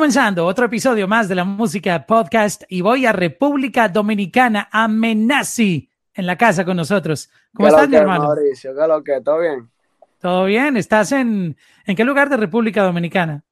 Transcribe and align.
comenzando 0.00 0.46
otro 0.46 0.64
episodio 0.64 1.06
más 1.06 1.28
de 1.28 1.34
la 1.34 1.44
música 1.44 2.06
podcast 2.06 2.62
y 2.70 2.80
voy 2.80 3.04
a 3.04 3.12
República 3.12 3.86
Dominicana, 3.86 4.66
a 4.72 4.88
Menasi, 4.88 5.90
en 6.14 6.24
la 6.24 6.38
casa 6.38 6.64
con 6.64 6.78
nosotros. 6.78 7.28
¿Cómo 7.54 7.68
estás, 7.68 7.86
mi 7.86 7.96
hermano? 7.96 8.24
Mauricio, 8.24 8.74
¿qué 8.74 8.88
lo 8.88 9.04
que? 9.04 9.20
¿Todo 9.20 9.40
bien? 9.40 9.70
¿Todo 10.18 10.46
bien? 10.46 10.78
¿Estás 10.78 11.12
en, 11.12 11.54
en 11.84 11.96
qué 11.96 12.02
lugar 12.02 12.30
de 12.30 12.38
República 12.38 12.82
Dominicana? 12.82 13.44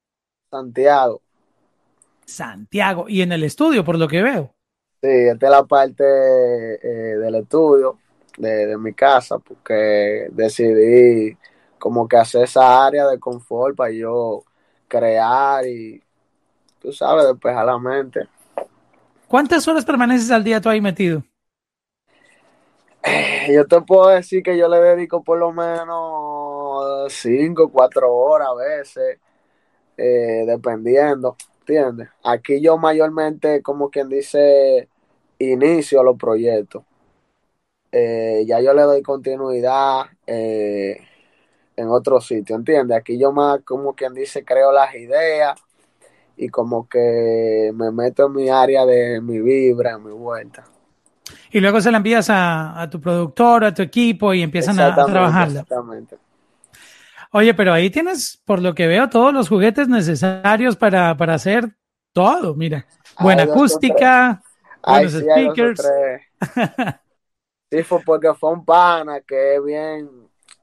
Santiago. 0.49 1.21
Santiago. 2.25 3.05
Y 3.07 3.21
en 3.21 3.31
el 3.31 3.43
estudio, 3.43 3.85
por 3.85 3.99
lo 3.99 4.07
que 4.07 4.23
veo. 4.23 4.51
Sí, 5.03 5.07
esta 5.07 5.45
es 5.45 5.51
la 5.51 5.63
parte 5.65 6.03
eh, 6.03 7.17
del 7.19 7.35
estudio 7.35 7.99
de, 8.39 8.65
de 8.65 8.77
mi 8.79 8.95
casa, 8.95 9.37
porque 9.37 10.29
decidí 10.31 11.37
como 11.77 12.07
que 12.07 12.17
hacer 12.17 12.45
esa 12.45 12.87
área 12.87 13.05
de 13.05 13.19
confort 13.19 13.75
para 13.75 13.91
yo 13.91 14.43
crear 14.87 15.67
y, 15.67 16.01
tú 16.79 16.91
sabes, 16.91 17.25
despejar 17.27 17.65
la 17.65 17.77
mente. 17.77 18.27
¿Cuántas 19.27 19.67
horas 19.67 19.85
permaneces 19.85 20.31
al 20.31 20.43
día 20.43 20.59
tú 20.59 20.69
ahí 20.69 20.81
metido? 20.81 21.23
Yo 23.49 23.65
te 23.65 23.81
puedo 23.81 24.09
decir 24.09 24.43
que 24.43 24.57
yo 24.57 24.67
le 24.67 24.79
dedico 24.79 25.23
por 25.23 25.37
lo 25.37 25.51
menos 25.51 27.11
cinco, 27.13 27.69
cuatro 27.71 28.13
horas 28.13 28.49
a 28.49 28.55
veces, 28.55 29.19
eh, 29.97 30.43
dependiendo, 30.45 31.35
¿entiendes? 31.59 32.09
Aquí 32.23 32.61
yo 32.61 32.77
mayormente, 32.77 33.61
como 33.61 33.89
quien 33.89 34.09
dice, 34.09 34.89
inicio 35.39 36.03
los 36.03 36.17
proyectos. 36.17 36.83
Eh, 37.91 38.43
ya 38.45 38.59
yo 38.61 38.73
le 38.73 38.83
doy 38.83 39.01
continuidad 39.01 40.05
eh, 40.27 40.97
en 41.75 41.87
otro 41.89 42.21
sitio, 42.21 42.55
¿entiendes? 42.55 42.97
Aquí 42.97 43.17
yo 43.17 43.31
más, 43.31 43.61
como 43.63 43.95
quien 43.95 44.13
dice, 44.13 44.43
creo 44.45 44.71
las 44.71 44.93
ideas 44.95 45.59
y 46.41 46.47
como 46.47 46.87
que 46.87 47.71
me 47.75 47.91
meto 47.91 48.27
en 48.27 48.31
mi 48.33 48.49
área 48.49 48.85
de 48.85 49.19
mi 49.19 49.41
vibra, 49.41 49.95
en 49.95 50.05
mi 50.05 50.11
vuelta. 50.11 50.63
Y 51.51 51.59
luego 51.59 51.81
se 51.81 51.91
la 51.91 51.97
envías 51.97 52.29
a, 52.29 52.81
a 52.81 52.89
tu 52.89 53.01
productor, 53.01 53.65
a 53.65 53.73
tu 53.73 53.81
equipo 53.81 54.33
y 54.33 54.41
empiezan 54.41 54.79
a, 54.79 54.87
a 54.87 55.05
trabajarla. 55.05 55.59
Exactamente. 55.59 56.17
Oye, 57.31 57.53
pero 57.53 57.73
ahí 57.73 57.89
tienes, 57.89 58.41
por 58.45 58.61
lo 58.61 58.73
que 58.73 58.87
veo, 58.87 59.09
todos 59.09 59.33
los 59.33 59.49
juguetes 59.49 59.87
necesarios 59.87 60.75
para, 60.75 61.15
para 61.17 61.35
hacer 61.35 61.69
todo. 62.13 62.55
Mira, 62.55 62.87
buena 63.19 63.43
acústica, 63.43 64.41
Ay, 64.81 65.07
buenos 65.07 65.13
sí, 65.13 65.25
speakers. 65.29 65.81
Sí, 67.71 67.83
fue 67.83 68.01
porque 68.03 68.33
fue 68.33 68.51
un 68.51 68.65
pana 68.65 69.21
que 69.21 69.55
es 69.55 69.63
bien 69.63 70.09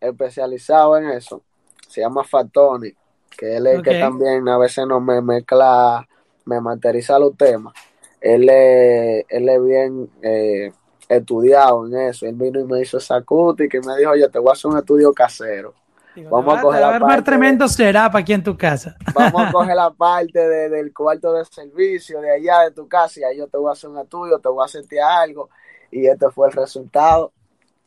especializado 0.01 0.97
en 0.99 1.11
eso. 1.11 1.43
Se 1.89 2.01
llama 2.01 2.25
Fatoni, 2.25 2.93
que 3.37 3.57
él 3.57 3.67
es 3.67 3.83
que 3.83 3.95
también 4.01 4.49
a 4.49 4.59
veces 4.59 4.87
no 4.87 5.01
me 5.01 5.21
mezcla, 5.21 6.07
me 6.45 6.61
materializa 6.61 7.19
los 7.19 7.37
temas. 7.37 7.75
Él 8.21 8.49
es, 8.49 9.25
él 9.29 9.49
es 9.49 9.65
bien 9.65 10.11
eh, 10.23 10.73
estudiado 11.09 11.87
en 11.87 11.97
eso. 12.09 12.27
Él 12.27 12.35
vino 12.35 12.61
y 12.61 12.65
me 12.65 12.81
hizo 12.81 12.99
esa 12.99 13.17
acústica 13.17 13.77
y 13.77 13.81
me 13.87 13.97
dijo, 13.97 14.11
oye, 14.13 14.29
te 14.29 14.39
voy 14.39 14.51
a 14.51 14.53
hacer 14.53 14.71
un 14.71 14.79
estudio 14.79 15.13
casero. 15.13 15.75
Digo, 16.15 16.31
Vamos 16.31 16.59
a 16.59 16.63
coger 16.63 16.81
va 16.81 16.91
la 16.91 16.95
armar 16.97 17.17
parte 17.17 17.31
tremendo 17.31 17.67
aquí 18.15 18.33
en 18.33 18.43
tu 18.43 18.57
casa. 18.57 18.97
Vamos 19.15 19.43
a 19.43 19.53
coger 19.53 19.77
la 19.77 19.91
parte 19.99 20.39
de- 20.49 20.69
del 20.71 20.93
cuarto 20.95 21.33
de 21.35 21.45
servicio 21.45 22.21
de 22.21 22.31
allá 22.33 22.61
de 22.61 22.71
tu 22.71 22.89
casa 22.89 23.21
y 23.21 23.25
ahí 23.25 23.39
yo 23.39 23.47
te 23.49 23.59
voy 23.59 23.69
a 23.69 23.73
hacer 23.73 23.91
un 23.91 23.99
estudio, 23.99 24.39
te 24.39 24.49
voy 24.49 24.65
a 24.65 24.69
sentir 24.69 25.01
algo 25.01 25.51
y 25.91 26.07
este 26.07 26.31
fue 26.31 26.49
el 26.49 26.55
resultado. 26.55 27.33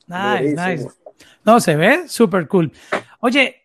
Nice, 0.07 0.55
Durísimo. 0.55 0.89
nice. 0.89 0.89
No, 1.43 1.59
se 1.59 1.75
ve 1.75 2.07
súper 2.07 2.47
cool. 2.47 2.71
Oye, 3.19 3.63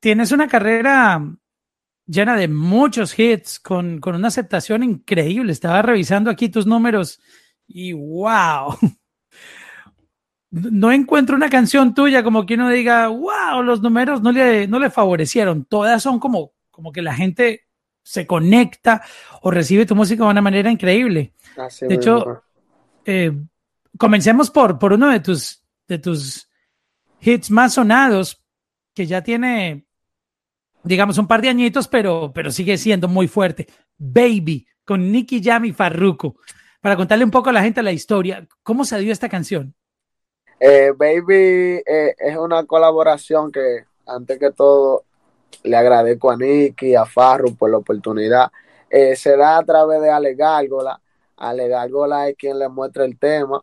tienes 0.00 0.32
una 0.32 0.48
carrera 0.48 1.22
llena 2.06 2.36
de 2.36 2.48
muchos 2.48 3.16
hits, 3.18 3.60
con, 3.60 4.00
con 4.00 4.16
una 4.16 4.28
aceptación 4.28 4.82
increíble. 4.82 5.52
Estaba 5.52 5.82
revisando 5.82 6.30
aquí 6.30 6.48
tus 6.48 6.66
números 6.66 7.20
y 7.68 7.92
wow. 7.92 8.76
No 10.52 10.90
encuentro 10.90 11.36
una 11.36 11.48
canción 11.48 11.94
tuya 11.94 12.24
como 12.24 12.44
que 12.44 12.54
uno 12.54 12.68
diga, 12.68 13.06
wow, 13.06 13.62
los 13.62 13.80
números 13.82 14.20
no 14.20 14.32
le, 14.32 14.66
no 14.66 14.80
le 14.80 14.90
favorecieron. 14.90 15.64
Todas 15.64 16.02
son 16.02 16.18
como, 16.18 16.54
como 16.72 16.90
que 16.90 17.02
la 17.02 17.14
gente 17.14 17.68
se 18.02 18.26
conecta 18.26 19.02
o 19.42 19.52
recibe 19.52 19.86
tu 19.86 19.94
música 19.94 20.24
de 20.24 20.30
una 20.30 20.42
manera 20.42 20.68
increíble. 20.68 21.34
Así 21.56 21.86
De 21.86 21.94
hecho, 21.94 22.42
eh, 23.04 23.32
comencemos 23.96 24.50
por, 24.50 24.78
por 24.78 24.92
uno 24.92 25.10
de 25.10 25.20
tus, 25.20 25.62
de 25.86 25.98
tus 25.98 26.50
hits 27.20 27.50
más 27.52 27.74
sonados, 27.74 28.42
que 28.94 29.06
ya 29.06 29.22
tiene, 29.22 29.86
digamos, 30.82 31.18
un 31.18 31.26
par 31.26 31.42
de 31.42 31.48
añitos, 31.48 31.88
pero, 31.88 32.32
pero 32.34 32.50
sigue 32.50 32.76
siendo 32.78 33.08
muy 33.08 33.28
fuerte. 33.28 33.66
Baby, 33.98 34.66
con 34.84 35.10
Nicky 35.10 35.42
Jam 35.42 35.64
y 35.64 35.72
Farruko. 35.72 36.36
Para 36.80 36.96
contarle 36.96 37.24
un 37.24 37.30
poco 37.30 37.50
a 37.50 37.52
la 37.52 37.62
gente 37.62 37.82
la 37.82 37.92
historia, 37.92 38.46
¿cómo 38.62 38.84
se 38.84 38.98
dio 38.98 39.12
esta 39.12 39.28
canción? 39.28 39.74
Eh, 40.58 40.92
Baby 40.96 41.82
eh, 41.86 42.14
es 42.18 42.36
una 42.36 42.64
colaboración 42.64 43.50
que 43.52 43.84
antes 44.06 44.38
que 44.38 44.50
todo 44.50 45.04
le 45.62 45.76
agradezco 45.76 46.30
a 46.30 46.36
Nicky, 46.36 46.94
a 46.94 47.04
Farru 47.04 47.54
por 47.54 47.70
la 47.70 47.78
oportunidad. 47.78 48.50
Eh, 48.88 49.14
se 49.14 49.36
da 49.36 49.58
a 49.58 49.64
través 49.64 50.00
de 50.00 50.10
Ale 50.10 50.34
Gárgola. 50.34 51.00
Ale 51.36 51.68
Gárgola 51.68 52.28
es 52.28 52.36
quien 52.36 52.58
le 52.58 52.68
muestra 52.68 53.04
el 53.04 53.18
tema. 53.18 53.62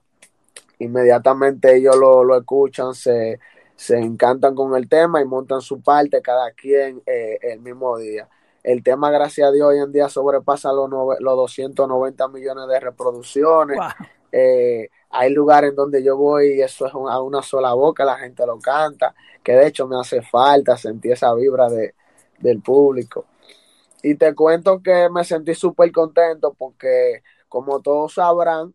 Inmediatamente 0.79 1.75
ellos 1.75 1.95
lo, 1.95 2.23
lo 2.23 2.37
escuchan, 2.37 2.93
se, 2.93 3.39
se 3.77 3.99
encantan 3.99 4.55
con 4.55 4.75
el 4.75 4.89
tema 4.89 5.21
y 5.21 5.25
montan 5.25 5.61
su 5.61 5.81
parte 5.81 6.21
cada 6.23 6.51
quien 6.53 7.03
eh, 7.07 7.39
el 7.43 7.61
mismo 7.61 7.97
día. 7.99 8.29
El 8.63 8.83
tema, 8.83 9.11
gracias 9.11 9.49
a 9.49 9.53
Dios, 9.53 9.69
hoy 9.69 9.79
en 9.79 9.93
día 9.93 10.09
sobrepasa 10.09 10.73
los, 10.73 10.89
los 10.91 11.37
290 11.37 12.27
millones 12.29 12.67
de 12.69 12.81
reproducciones. 12.81 13.77
Wow. 13.77 13.91
Eh, 14.33 14.89
hay 15.11 15.31
lugares 15.31 15.71
en 15.71 15.77
donde 15.77 16.03
yo 16.03 16.17
voy 16.17 16.55
y 16.55 16.61
eso 16.63 16.87
es 16.87 16.93
un- 16.95 17.09
a 17.09 17.21
una 17.21 17.41
sola 17.43 17.73
boca, 17.75 18.05
la 18.05 18.17
gente 18.17 18.45
lo 18.47 18.59
canta, 18.59 19.15
que 19.43 19.53
de 19.53 19.67
hecho 19.67 19.87
me 19.87 19.97
hace 19.99 20.21
falta 20.23 20.77
sentir 20.77 21.13
esa 21.13 21.33
vibra 21.35 21.69
de, 21.69 21.95
del 22.39 22.61
público. 22.61 23.25
Y 24.03 24.15
te 24.15 24.35
cuento 24.35 24.81
que 24.83 25.09
me 25.11 25.25
sentí 25.25 25.55
súper 25.55 25.91
contento 25.91 26.53
porque, 26.55 27.23
como 27.49 27.81
todos 27.81 28.15
sabrán, 28.15 28.73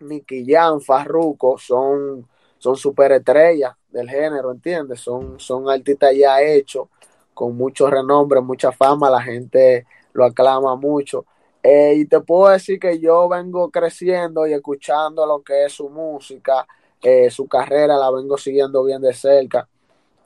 Nicky 0.00 0.44
Jam, 0.46 0.80
Farruko 0.80 1.58
son, 1.58 2.28
son 2.58 2.76
superestrellas 2.76 3.76
del 3.98 4.08
género, 4.08 4.52
¿entiendes? 4.52 5.00
Son, 5.00 5.38
son 5.40 5.68
artistas 5.68 6.14
ya 6.16 6.40
hechos, 6.40 6.88
con 7.34 7.56
mucho 7.56 7.88
renombre, 7.90 8.40
mucha 8.40 8.72
fama, 8.72 9.10
la 9.10 9.22
gente 9.22 9.86
lo 10.12 10.24
aclama 10.24 10.76
mucho. 10.76 11.24
Eh, 11.62 11.94
y 11.96 12.04
te 12.06 12.20
puedo 12.20 12.50
decir 12.50 12.78
que 12.78 12.98
yo 12.98 13.28
vengo 13.28 13.70
creciendo 13.70 14.46
y 14.46 14.52
escuchando 14.52 15.26
lo 15.26 15.42
que 15.42 15.64
es 15.66 15.72
su 15.72 15.88
música, 15.90 16.66
eh, 17.02 17.30
su 17.30 17.46
carrera 17.48 17.96
la 17.96 18.10
vengo 18.10 18.38
siguiendo 18.38 18.84
bien 18.84 19.02
de 19.02 19.12
cerca. 19.12 19.68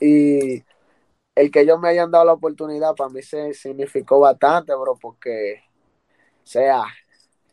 Y 0.00 0.62
el 1.34 1.50
que 1.50 1.60
ellos 1.62 1.80
me 1.80 1.88
hayan 1.88 2.10
dado 2.10 2.24
la 2.26 2.32
oportunidad 2.34 2.94
para 2.94 3.10
mí 3.10 3.22
se 3.22 3.54
significó 3.54 4.20
bastante, 4.20 4.74
bro, 4.74 4.96
porque, 5.00 5.62
o 6.44 6.46
sea, 6.46 6.84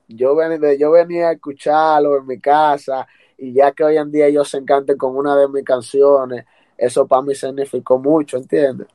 yo 0.08 0.36
venía, 0.36 0.74
yo 0.76 0.92
venía 0.92 1.30
a 1.30 1.34
escucharlo 1.34 2.18
en 2.18 2.28
mi 2.28 2.40
casa 2.40 3.08
y 3.40 3.54
ya 3.54 3.72
que 3.72 3.84
hoy 3.84 3.98
en 3.98 4.12
día 4.12 4.28
ellos 4.28 4.50
se 4.50 4.58
encanten 4.58 4.98
con 4.98 5.16
una 5.16 5.36
de 5.36 5.48
mis 5.48 5.64
canciones, 5.64 6.46
eso 6.78 7.08
para 7.08 7.22
mí 7.24 7.36
significó 7.36 8.00
mucho, 8.00 8.38
¿entiendes? 8.38 8.88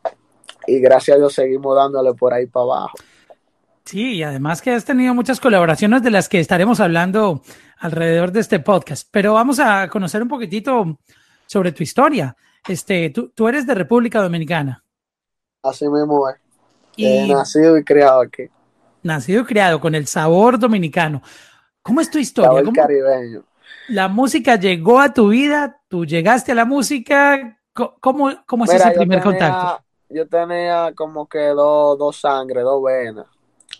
Y 0.66 0.80
gracias 0.80 1.16
a 1.16 1.18
Dios 1.18 1.32
seguimos 1.34 1.76
dándole 1.76 2.14
por 2.14 2.32
ahí 2.32 2.46
para 2.46 2.64
abajo. 2.64 2.98
Sí, 3.84 4.14
y 4.16 4.22
además 4.22 4.62
que 4.62 4.70
has 4.70 4.84
tenido 4.84 5.12
muchas 5.14 5.40
colaboraciones 5.40 6.02
de 6.02 6.10
las 6.10 6.28
que 6.28 6.40
estaremos 6.40 6.80
hablando 6.80 7.42
alrededor 7.78 8.32
de 8.32 8.40
este 8.40 8.60
podcast. 8.60 9.06
Pero 9.10 9.34
vamos 9.34 9.60
a 9.60 9.88
conocer 9.88 10.22
un 10.22 10.28
poquitito 10.28 10.98
sobre 11.46 11.72
tu 11.72 11.82
historia. 11.82 12.34
Este, 12.66 13.10
tú, 13.10 13.28
tú 13.34 13.46
eres 13.46 13.66
de 13.66 13.74
República 13.74 14.22
Dominicana 14.22 14.82
Así 15.62 15.86
mismo 15.88 16.28
es. 16.30 16.36
y 16.96 17.06
He 17.06 17.28
nacido 17.28 17.76
y 17.76 17.84
criado 17.84 18.22
aquí. 18.22 18.44
nacido 19.02 19.42
y 19.42 19.44
criado 19.44 19.80
con 19.80 19.94
el 19.94 20.06
sabor 20.06 20.58
dominicano. 20.58 21.20
¿Cómo 21.82 22.00
es 22.00 22.10
tu 22.10 22.18
historia? 22.18 22.48
Sabor 22.48 22.64
¿Cómo 22.64 22.74
caribeño. 22.74 23.44
La 23.86 24.08
música 24.08 24.56
llegó 24.56 25.00
a 25.00 25.12
tu 25.14 25.28
vida? 25.28 25.80
¿Tú 25.88 26.04
llegaste 26.06 26.52
a 26.52 26.54
la 26.54 26.64
música? 26.64 27.58
¿Cómo, 28.00 28.30
cómo 28.46 28.64
es 28.64 28.72
Mira, 28.72 28.86
ese 28.86 28.90
yo 28.96 29.06
primer 29.06 29.20
tenía, 29.20 29.22
contacto? 29.22 29.84
yo 30.08 30.28
tenía 30.28 30.92
como 30.94 31.28
que 31.28 31.38
dos, 31.48 31.98
dos 31.98 32.16
sangres, 32.20 32.64
dos 32.64 32.82
venas. 32.82 33.26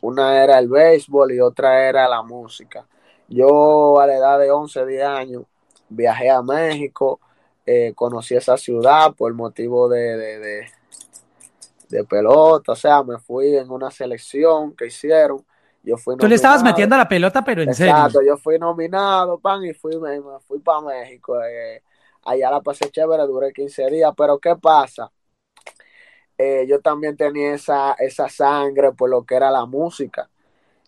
Una 0.02 0.42
era 0.42 0.58
el 0.58 0.68
béisbol 0.68 1.32
y 1.32 1.40
otra 1.40 1.88
era 1.88 2.08
la 2.08 2.22
música. 2.22 2.86
Yo 3.28 4.00
a 4.00 4.06
la 4.06 4.16
edad 4.16 4.38
de 4.38 4.50
11, 4.50 4.84
10 4.86 5.04
años 5.04 5.44
viajé 5.88 6.30
a 6.30 6.42
México, 6.42 7.20
eh, 7.66 7.92
conocí 7.94 8.34
esa 8.36 8.56
ciudad 8.58 9.14
por 9.14 9.32
motivo 9.34 9.88
de, 9.88 10.16
de, 10.18 10.38
de, 10.38 10.66
de 11.88 12.04
pelota, 12.04 12.72
o 12.72 12.76
sea, 12.76 13.02
me 13.02 13.18
fui 13.18 13.56
en 13.56 13.70
una 13.70 13.90
selección 13.90 14.74
que 14.76 14.86
hicieron. 14.86 15.44
Yo 15.84 15.96
fui 15.96 16.16
Tú 16.18 16.26
le 16.26 16.34
estabas 16.34 16.62
metiendo 16.62 16.96
la 16.96 17.08
pelota, 17.08 17.44
pero 17.44 17.62
en 17.62 17.74
serio. 17.74 17.94
Exacto, 17.94 18.22
yo 18.22 18.36
fui 18.36 18.58
nominado, 18.58 19.38
pan, 19.38 19.64
y 19.64 19.72
fui, 19.74 19.96
me, 19.98 20.20
me 20.20 20.40
fui 20.46 20.58
para 20.60 20.80
México. 20.80 21.40
eh, 21.42 21.82
allá 22.24 22.50
la 22.50 22.60
pasé 22.60 22.90
chévere, 22.90 23.24
duré 23.26 23.52
15 23.52 23.86
días, 23.90 24.12
pero 24.16 24.38
¿qué 24.38 24.56
pasa? 24.56 25.10
eh, 26.38 26.66
yo 26.68 26.80
también 26.80 27.16
tenía 27.16 27.54
esa, 27.54 27.92
esa 27.94 28.28
sangre 28.28 28.92
por 28.92 29.10
lo 29.10 29.24
que 29.24 29.36
era 29.36 29.50
la 29.50 29.66
música. 29.66 30.30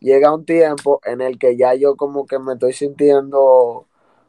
Llega 0.00 0.34
un 0.34 0.44
tiempo 0.44 1.00
en 1.04 1.20
el 1.22 1.38
que 1.38 1.56
ya 1.56 1.74
yo 1.74 1.96
como 1.96 2.26
que 2.26 2.38
me 2.38 2.54
estoy 2.54 2.72
sintiendo 2.72 3.86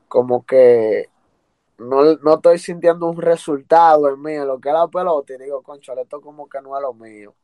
como 0.09 0.45
que 0.45 1.09
no, 1.79 2.15
no 2.17 2.35
estoy 2.35 2.59
sintiendo 2.59 3.07
un 3.07 3.21
resultado 3.21 4.09
en 4.09 4.21
mí, 4.21 4.33
en 4.35 4.47
lo 4.47 4.59
que 4.59 4.69
es 4.69 4.75
la 4.75 4.87
pelota, 4.89 5.33
y 5.35 5.37
digo, 5.39 5.61
concho, 5.63 5.93
esto 5.99 6.21
como 6.21 6.47
que 6.49 6.61
no 6.61 6.75
es 6.77 6.81
lo 6.83 6.93
mío. 6.93 7.35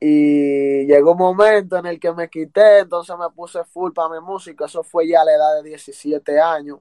Y 0.00 0.86
llegó 0.86 1.12
un 1.12 1.18
momento 1.18 1.76
en 1.76 1.84
el 1.84 2.00
que 2.00 2.12
me 2.12 2.30
quité, 2.30 2.80
entonces 2.80 3.14
me 3.18 3.28
puse 3.30 3.62
full 3.64 3.92
para 3.92 4.08
mi 4.18 4.20
música, 4.26 4.64
eso 4.64 4.82
fue 4.82 5.06
ya 5.06 5.20
a 5.20 5.24
la 5.26 5.34
edad 5.34 5.62
de 5.62 5.68
17 5.68 6.40
años. 6.40 6.78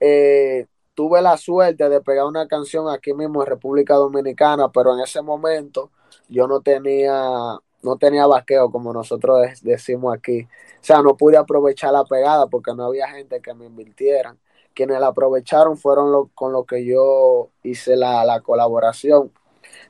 Eh, 0.00 0.66
tuve 0.94 1.20
la 1.20 1.36
suerte 1.36 1.88
de 1.90 2.00
pegar 2.00 2.24
una 2.24 2.48
canción 2.48 2.88
aquí 2.88 3.12
mismo 3.12 3.42
en 3.42 3.48
República 3.48 3.94
Dominicana, 3.96 4.70
pero 4.72 4.94
en 4.94 5.00
ese 5.00 5.20
momento 5.20 5.90
yo 6.28 6.48
no 6.48 6.62
tenía, 6.62 7.58
no 7.82 7.96
tenía 7.98 8.26
vaqueo 8.26 8.70
como 8.70 8.94
nosotros 8.94 9.38
decimos 9.62 10.14
aquí. 10.14 10.42
O 10.42 10.84
sea, 10.84 11.02
no 11.02 11.16
pude 11.16 11.36
aprovechar 11.36 11.92
la 11.92 12.04
pegada 12.04 12.46
porque 12.46 12.74
no 12.74 12.84
había 12.84 13.08
gente 13.08 13.42
que 13.42 13.52
me 13.52 13.66
invirtieran. 13.66 14.38
Quienes 14.74 15.00
la 15.00 15.08
aprovecharon 15.08 15.76
fueron 15.76 16.12
lo, 16.12 16.30
con 16.34 16.52
lo 16.52 16.64
que 16.64 16.84
yo 16.84 17.50
hice 17.62 17.96
la, 17.96 18.24
la 18.24 18.40
colaboración. 18.40 19.32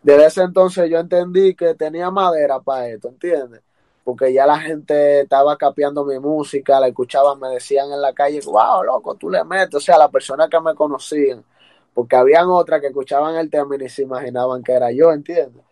Desde 0.03 0.27
ese 0.27 0.43
entonces 0.43 0.91
yo 0.91 0.99
entendí 0.99 1.55
que 1.55 1.75
tenía 1.75 2.11
madera 2.11 2.61
para 2.61 2.89
esto, 2.89 3.09
¿entiendes? 3.09 3.63
porque 4.07 4.33
ya 4.33 4.47
la 4.47 4.61
gente 4.61 5.23
estaba 5.23 5.57
capeando 5.57 6.05
mi 6.05 6.21
música, 6.21 6.79
la 6.79 6.87
escuchaban, 6.87 7.41
me 7.41 7.49
decían 7.49 7.91
en 7.91 8.01
la 8.01 8.13
calle, 8.13 8.41
wow, 8.47 8.85
loco, 8.85 9.17
tú 9.17 9.29
le 9.29 9.43
metes, 9.43 9.75
o 9.75 9.81
sea, 9.81 9.99
las 9.99 10.13
personas 10.13 10.49
que 10.49 10.61
me 10.61 10.77
conocían, 10.77 11.45
porque 11.93 12.15
habían 12.15 12.49
otras 12.49 12.81
que 12.81 12.87
escuchaban 12.87 13.35
el 13.35 13.51
tema 13.51 13.75
y 13.75 13.79
ni 13.79 13.89
se 13.89 14.03
imaginaban 14.03 14.63
que 14.63 14.75
era 14.75 14.93
yo, 14.93 15.11
¿entiendes? 15.11 15.65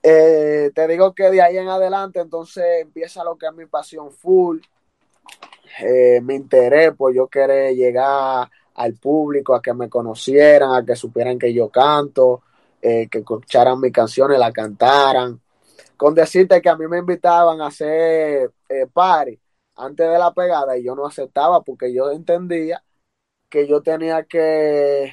Eh, 0.00 0.70
te 0.72 0.86
digo 0.86 1.12
que 1.12 1.28
de 1.28 1.42
ahí 1.42 1.58
en 1.58 1.66
adelante 1.66 2.20
entonces 2.20 2.82
empieza 2.82 3.24
lo 3.24 3.36
que 3.36 3.46
es 3.46 3.52
mi 3.52 3.66
pasión 3.66 4.12
full, 4.12 4.60
eh, 5.80 6.20
mi 6.22 6.36
interés 6.36 6.94
por 6.94 7.12
yo 7.12 7.26
querer 7.26 7.74
llegar 7.74 8.48
al 8.76 8.94
público, 8.94 9.56
a 9.56 9.60
que 9.60 9.74
me 9.74 9.88
conocieran, 9.88 10.72
a 10.72 10.86
que 10.86 10.94
supieran 10.94 11.36
que 11.36 11.52
yo 11.52 11.68
canto, 11.68 12.42
eh, 12.82 13.08
que 13.10 13.18
escucharan 13.18 13.80
mis 13.80 13.92
canciones, 13.92 14.38
la 14.38 14.52
cantaran 14.52 15.40
con 15.96 16.14
decirte 16.14 16.62
que 16.62 16.68
a 16.70 16.76
mí 16.76 16.86
me 16.88 16.98
invitaban 16.98 17.60
a 17.60 17.66
hacer 17.66 18.50
eh, 18.68 18.86
party 18.92 19.38
antes 19.76 20.08
de 20.10 20.18
la 20.18 20.32
pegada 20.32 20.76
y 20.78 20.84
yo 20.84 20.94
no 20.94 21.06
aceptaba 21.06 21.62
porque 21.62 21.92
yo 21.92 22.10
entendía 22.10 22.82
que 23.50 23.66
yo 23.68 23.82
tenía 23.82 24.24
que 24.24 25.12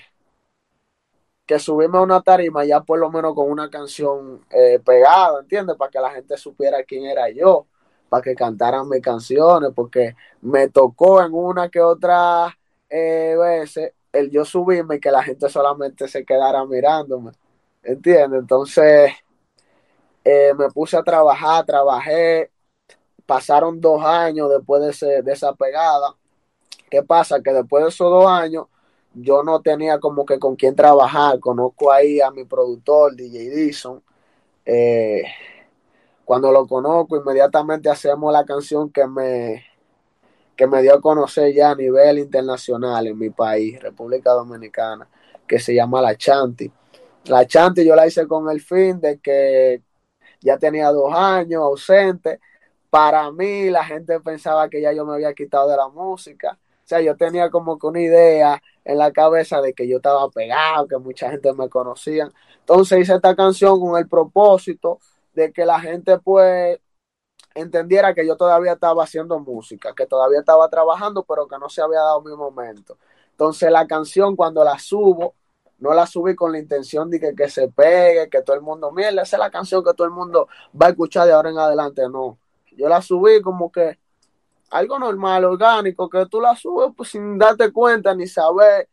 que 1.45 1.59
subirme 1.59 1.97
a 1.97 2.01
una 2.01 2.21
tarima 2.21 2.65
ya 2.65 2.81
por 2.81 2.99
lo 2.99 3.09
menos 3.11 3.33
con 3.33 3.49
una 3.49 3.69
canción 3.69 4.45
eh, 4.49 4.79
pegada, 4.85 5.39
¿entiendes? 5.41 5.77
Para 5.77 5.91
que 5.91 5.99
la 5.99 6.11
gente 6.11 6.37
supiera 6.37 6.83
quién 6.83 7.05
era 7.05 7.29
yo, 7.29 7.67
para 8.09 8.21
que 8.21 8.35
cantaran 8.35 8.87
mis 8.89 9.01
canciones, 9.01 9.71
porque 9.75 10.15
me 10.41 10.69
tocó 10.69 11.23
en 11.23 11.33
una 11.33 11.69
que 11.69 11.81
otra 11.81 12.57
eh, 12.89 13.35
veces 13.37 13.93
el 14.13 14.29
yo 14.31 14.45
subirme 14.45 14.95
y 14.97 14.99
que 14.99 15.11
la 15.11 15.23
gente 15.23 15.49
solamente 15.49 16.07
se 16.07 16.25
quedara 16.25 16.65
mirándome, 16.65 17.31
¿entiendes? 17.88 18.42
Entonces 18.42 19.12
eh, 20.24 20.54
me 20.57 20.69
puse 20.69 20.98
a 20.98 21.04
trabajar, 21.04 21.66
trabajé, 21.66 22.51
pasaron 23.25 23.80
dos 23.80 24.04
años 24.04 24.50
después 24.50 25.00
de, 25.00 25.22
de 25.24 25.31
esa 25.31 25.54
pegada. 25.54 26.16
¿Qué 26.89 27.04
pasa? 27.04 27.42
Que 27.42 27.51
después 27.54 27.84
de 27.84 27.89
esos 27.89 28.10
dos 28.10 28.28
años 28.28 28.68
yo 29.13 29.44
no 29.44 29.62
tenía 29.62 30.00
como 30.00 30.25
que 30.25 30.39
con 30.39 30.56
quién 30.56 30.75
trabajar. 30.75 31.39
Conozco 31.39 31.92
ahí 31.92 32.22
a 32.22 32.30
mi 32.31 32.44
productor, 32.45 33.16
DJ 33.16 33.50
Dison. 33.50 34.04
Eh, 34.66 35.24
cuando 36.25 36.51
lo 36.51 36.68
conozco, 36.68 37.18
inmediatamente 37.18 37.89
hacemos 37.89 38.34
la 38.34 38.44
canción 38.45 38.92
que 38.92 39.07
me, 39.07 39.66
que 40.57 40.68
me 40.68 40.81
dio 40.81 40.95
a 40.95 41.01
conocer 41.01 41.54
ya 41.54 41.72
a 41.72 41.75
nivel 41.75 42.19
internacional 42.19 43.07
en 43.07 43.18
mi 43.18 43.30
país, 43.30 43.81
República 43.81 44.31
Dominicana, 44.31 45.07
que 45.48 45.60
se 45.60 45.74
llama 45.74 46.01
La 46.01 46.18
Chanti. 46.18 46.69
La 47.27 47.45
Chanti 47.45 47.85
yo 47.85 47.95
la 47.95 48.07
hice 48.07 48.27
con 48.27 48.50
el 48.50 48.62
fin 48.62 49.00
de 49.01 49.19
que 49.19 49.81
ya 50.41 50.57
tenía 50.57 50.91
dos 50.91 51.13
años 51.13 51.62
ausente. 51.62 52.39
Para 52.89 53.31
mí, 53.31 53.69
la 53.69 53.83
gente 53.83 54.19
pensaba 54.21 54.69
que 54.69 54.81
ya 54.81 54.94
yo 54.94 55.06
me 55.06 55.13
había 55.13 55.33
quitado 55.33 55.69
de 55.69 55.77
la 55.77 55.89
música. 55.89 56.57
O 56.62 56.88
sea, 56.88 57.01
yo 57.01 57.18
tenía 57.18 57.50
como 57.50 57.77
que 57.77 57.88
una 57.88 58.00
idea 58.00 58.62
en 58.85 58.97
la 58.97 59.12
cabeza 59.12 59.59
de 59.62 59.74
que 59.74 59.88
yo 59.88 59.97
estaba 59.97 60.29
pegado, 60.29 60.88
que 60.88 60.97
mucha 60.97 61.29
gente 61.29 61.51
me 61.53 61.68
conocía. 61.69 62.31
Entonces 62.59 63.00
hice 63.00 63.15
esta 63.15 63.35
canción 63.35 63.79
con 63.79 63.97
el 63.97 64.07
propósito 64.07 65.00
de 65.33 65.51
que 65.51 65.65
la 65.65 65.79
gente 65.81 66.18
pues 66.19 66.79
entendiera 67.56 68.13
que 68.13 68.25
yo 68.25 68.38
todavía 68.38 68.74
estaba 68.74 69.03
haciendo 69.03 69.39
música, 69.39 69.94
que 69.94 70.06
todavía 70.06 70.39
estaba 70.39 70.69
trabajando, 70.69 71.24
pero 71.24 71.47
que 71.47 71.57
no 71.57 71.69
se 71.69 71.81
había 71.81 72.00
dado 72.00 72.21
mi 72.21 72.35
momento. 72.35 72.97
Entonces 73.31 73.69
la 73.71 73.85
canción 73.85 74.35
cuando 74.35 74.63
la 74.63 74.79
subo, 74.79 75.35
no 75.79 75.94
la 75.94 76.06
subí 76.07 76.35
con 76.35 76.51
la 76.51 76.59
intención 76.59 77.09
de 77.09 77.19
que, 77.19 77.35
que 77.35 77.50
se 77.50 77.68
pegue, 77.69 78.29
que 78.29 78.41
todo 78.41 78.56
el 78.56 78.62
mundo, 78.62 78.91
mire, 78.91 79.09
esa 79.09 79.21
es 79.21 79.39
la 79.39 79.51
canción 79.51 79.83
que 79.83 79.94
todo 79.94 80.07
el 80.07 80.13
mundo 80.13 80.47
va 80.79 80.88
a 80.88 80.89
escuchar 80.89 81.27
de 81.27 81.33
ahora 81.33 81.50
en 81.50 81.59
adelante. 81.59 82.03
No, 82.09 82.38
yo 82.75 82.88
la 82.88 83.01
subí 83.01 83.41
como 83.41 83.71
que 83.71 83.97
algo 84.69 85.00
normal, 85.00 85.45
orgánico, 85.45 86.09
que 86.09 86.25
tú 86.25 86.41
la 86.41 86.56
subes 86.56 86.91
pues, 86.95 87.09
sin 87.09 87.38
darte 87.38 87.71
cuenta 87.71 88.13
ni 88.13 88.27
saber 88.27 88.89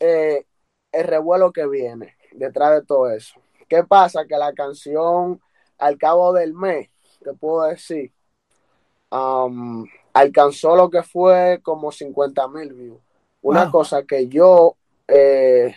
eh, 0.00 0.46
el 0.90 1.04
revuelo 1.04 1.52
que 1.52 1.66
viene 1.66 2.16
detrás 2.32 2.72
de 2.72 2.86
todo 2.86 3.10
eso. 3.10 3.40
¿Qué 3.68 3.84
pasa? 3.84 4.26
Que 4.26 4.36
la 4.36 4.52
canción, 4.52 5.40
al 5.78 5.98
cabo 5.98 6.32
del 6.32 6.54
mes, 6.54 6.90
te 7.22 7.32
puedo 7.34 7.62
decir, 7.62 8.12
um, 9.10 9.86
alcanzó 10.12 10.76
lo 10.76 10.90
que 10.90 11.02
fue 11.02 11.60
como 11.62 11.92
50 11.92 12.48
mil 12.48 12.72
views. 12.72 13.00
Una 13.42 13.70
cosa 13.70 14.04
que 14.04 14.28
yo 14.28 14.76
eh, 15.08 15.74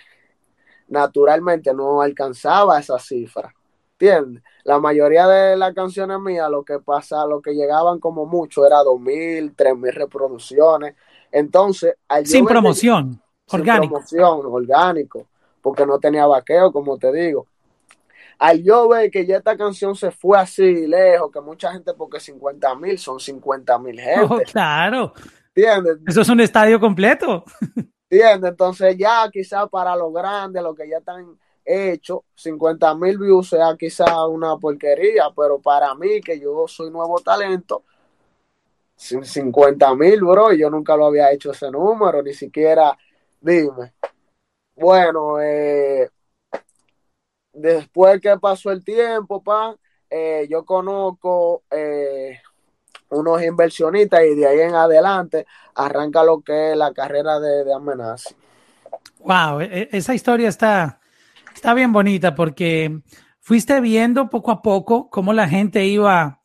naturalmente 0.88 1.74
no 1.74 2.02
alcanzaba 2.02 2.80
esa 2.80 3.00
cifra. 3.00 3.54
¿Entiendes? 3.94 4.44
La 4.66 4.80
mayoría 4.80 5.26
de 5.28 5.56
las 5.56 5.74
canciones 5.74 6.20
mías, 6.20 6.50
lo 6.50 6.64
que 6.64 6.80
pasa, 6.80 7.26
lo 7.26 7.42
que 7.42 7.54
llegaban 7.54 8.00
como 8.00 8.26
mucho 8.26 8.66
era 8.66 8.84
dos 8.84 9.00
mil, 9.00 9.54
tres 9.56 9.76
mil 9.78 9.94
reproducciones. 9.94 10.96
Entonces, 11.32 11.96
sin 12.26 12.46
promoción, 12.46 13.22
orgánico. 13.48 14.02
Sin 14.06 14.20
promoción, 14.20 14.54
orgánico, 14.54 15.28
porque 15.62 15.86
no 15.86 15.98
tenía 16.00 16.26
vaqueo, 16.26 16.72
como 16.74 16.98
te 16.98 17.12
digo. 17.14 17.48
Al 18.38 18.62
yo 18.62 18.90
ver 18.90 19.10
que 19.10 19.26
ya 19.26 19.38
esta 19.38 19.56
canción 19.56 19.96
se 19.96 20.12
fue 20.12 20.38
así 20.38 20.88
lejos, 20.88 21.32
que 21.32 21.40
mucha 21.40 21.72
gente, 21.72 21.94
porque 21.94 22.20
50 22.20 22.76
mil 22.76 22.98
son 22.98 23.20
50 23.20 23.80
mil 23.80 24.00
gente. 24.00 24.26
Oh, 24.30 24.40
claro. 24.52 25.14
¿Entiendes? 25.54 26.00
Eso 26.06 26.22
es 26.22 26.30
un 26.30 26.42
estadio 26.42 26.80
completo. 26.82 27.46
Entonces 28.10 28.96
ya 28.98 29.30
quizá 29.32 29.68
para 29.68 29.96
los 29.96 30.14
grandes, 30.14 30.62
lo 30.62 30.76
que 30.76 30.88
ya 30.88 30.98
están 31.00 31.38
hechos, 31.64 32.20
50 32.36 32.94
mil 32.96 33.18
views 33.18 33.50
sea 33.50 33.76
quizá 33.78 34.28
una 34.28 34.58
porquería, 34.58 35.30
pero 35.36 35.60
para 35.60 35.94
mí, 35.96 36.22
que 36.22 36.40
yo 36.40 36.68
soy 36.68 36.92
nuevo 36.92 37.20
talento, 37.20 37.84
50 38.96 39.96
mil, 39.96 40.22
bro, 40.22 40.54
yo 40.54 40.70
nunca 40.70 40.96
lo 40.96 41.08
había 41.08 41.32
hecho 41.32 41.52
ese 41.52 41.70
número, 41.72 42.22
ni 42.22 42.34
siquiera, 42.34 42.98
dime. 43.42 43.94
Bueno, 44.76 45.42
eh, 45.42 46.10
después 47.54 48.22
que 48.22 48.38
pasó 48.38 48.72
el 48.72 48.84
tiempo, 48.84 49.42
pa, 49.44 49.76
eh, 50.10 50.48
yo 50.50 50.64
conozco 50.66 51.64
eh, 51.72 52.40
unos 53.10 53.44
inversionistas 53.44 54.22
y 54.24 54.36
de 54.36 54.48
ahí 54.48 54.60
en 54.60 54.76
adelante 54.76 55.46
arranca 55.76 56.24
lo 56.24 56.42
que 56.42 56.72
es 56.72 56.78
la 56.78 56.94
carrera 56.94 57.40
de, 57.40 57.64
de 57.64 57.74
amenaza. 57.74 58.36
Wow, 59.20 59.62
e, 59.62 59.66
e, 59.66 59.90
esa 59.92 60.14
historia 60.14 60.50
está, 60.50 61.00
está 61.54 61.74
bien 61.74 61.92
bonita 61.92 62.36
porque 62.36 63.02
fuiste 63.40 63.80
viendo 63.82 64.30
poco 64.30 64.52
a 64.52 64.62
poco 64.62 65.10
cómo 65.10 65.34
la 65.34 65.48
gente 65.48 65.86
iba 65.86 66.40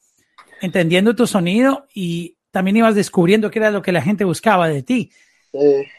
entendiendo 0.61 1.15
tu 1.15 1.27
sonido 1.27 1.87
y 1.95 2.37
también 2.51 2.77
ibas 2.77 2.95
descubriendo 2.95 3.51
qué 3.51 3.59
era 3.59 3.71
lo 3.71 3.83
que 3.83 3.93
la 3.93 4.03
gente 4.03 4.25
buscaba 4.25 4.69
de 4.69 4.83
ti. 4.83 5.11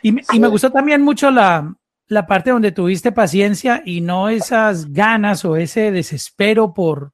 y, 0.02 0.36
y, 0.36 0.40
me 0.40 0.48
gustó 0.48 0.72
también 0.72 1.02
mucho 1.02 1.30
la, 1.32 1.76
la 2.08 2.28
parte 2.28 2.52
donde 2.52 2.72
tuviste 2.72 3.12
paciencia 3.12 3.82
y 3.86 4.02
no 4.02 4.30
esas 4.30 4.92
ganas 4.92 5.46
o 5.46 5.56
ese 5.56 5.92
desespero 5.92 6.74
por, 6.74 7.14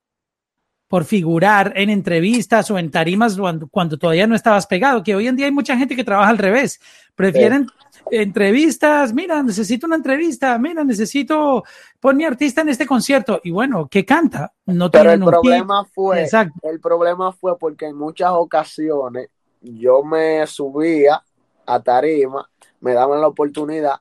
por 0.88 1.04
figurar 1.04 1.74
en 1.76 1.90
entrevistas 1.90 2.72
o 2.72 2.78
en 2.78 2.90
tarimas 2.92 3.38
cuando, 3.72 3.98
todavía 3.98 4.28
no 4.28 4.36
estabas 4.36 4.68
pegado, 4.68 5.04
que 5.04 5.16
hoy 5.16 5.28
en 5.28 5.36
día 5.36 5.46
hay 5.46 5.52
mucha 5.52 5.78
gente 5.78 5.96
que 5.96 6.04
trabaja 6.04 6.30
al 6.30 6.38
revés, 6.38 6.80
prefieren 7.16 7.68
entrevistas, 8.10 9.14
mira, 9.14 9.44
necesito 9.44 9.86
una 9.86 9.98
entrevista, 9.98 10.58
mira, 10.58 10.84
necesito 10.84 11.64
poner 12.00 12.18
mi 12.18 12.24
artista 12.24 12.62
en 12.62 12.70
este 12.70 12.86
concierto 12.86 13.42
y 13.44 13.52
bueno, 13.52 13.88
¿qué 13.90 14.06
canta? 14.06 14.54
No 14.66 14.90
Pero 14.90 15.12
el 15.12 15.20
problema 15.20 15.84
fue, 15.86 16.28
el 16.64 16.80
problema 16.80 17.34
fue 17.34 17.58
porque 17.58 17.88
en 17.88 17.98
muchas 17.98 18.32
ocasiones 18.32 19.30
yo 19.62 20.04
me 20.04 20.48
subía 20.48 21.22
a 21.66 21.80
tarima, 21.82 22.50
me 22.80 22.94
daban 22.94 23.20
la 23.20 23.28
oportunidad 23.28 24.00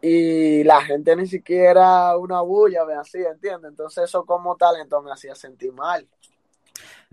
y 0.00 0.62
la 0.64 0.80
gente 0.82 1.16
ni 1.16 1.26
siquiera 1.26 2.16
una 2.16 2.40
bulla 2.40 2.84
me 2.84 2.94
hacía, 2.94 3.30
¿entiendes? 3.30 3.70
Entonces 3.70 4.04
eso 4.04 4.24
como 4.24 4.56
talento 4.56 5.02
me 5.02 5.10
hacía 5.10 5.34
sentir 5.34 5.72
mal. 5.72 6.06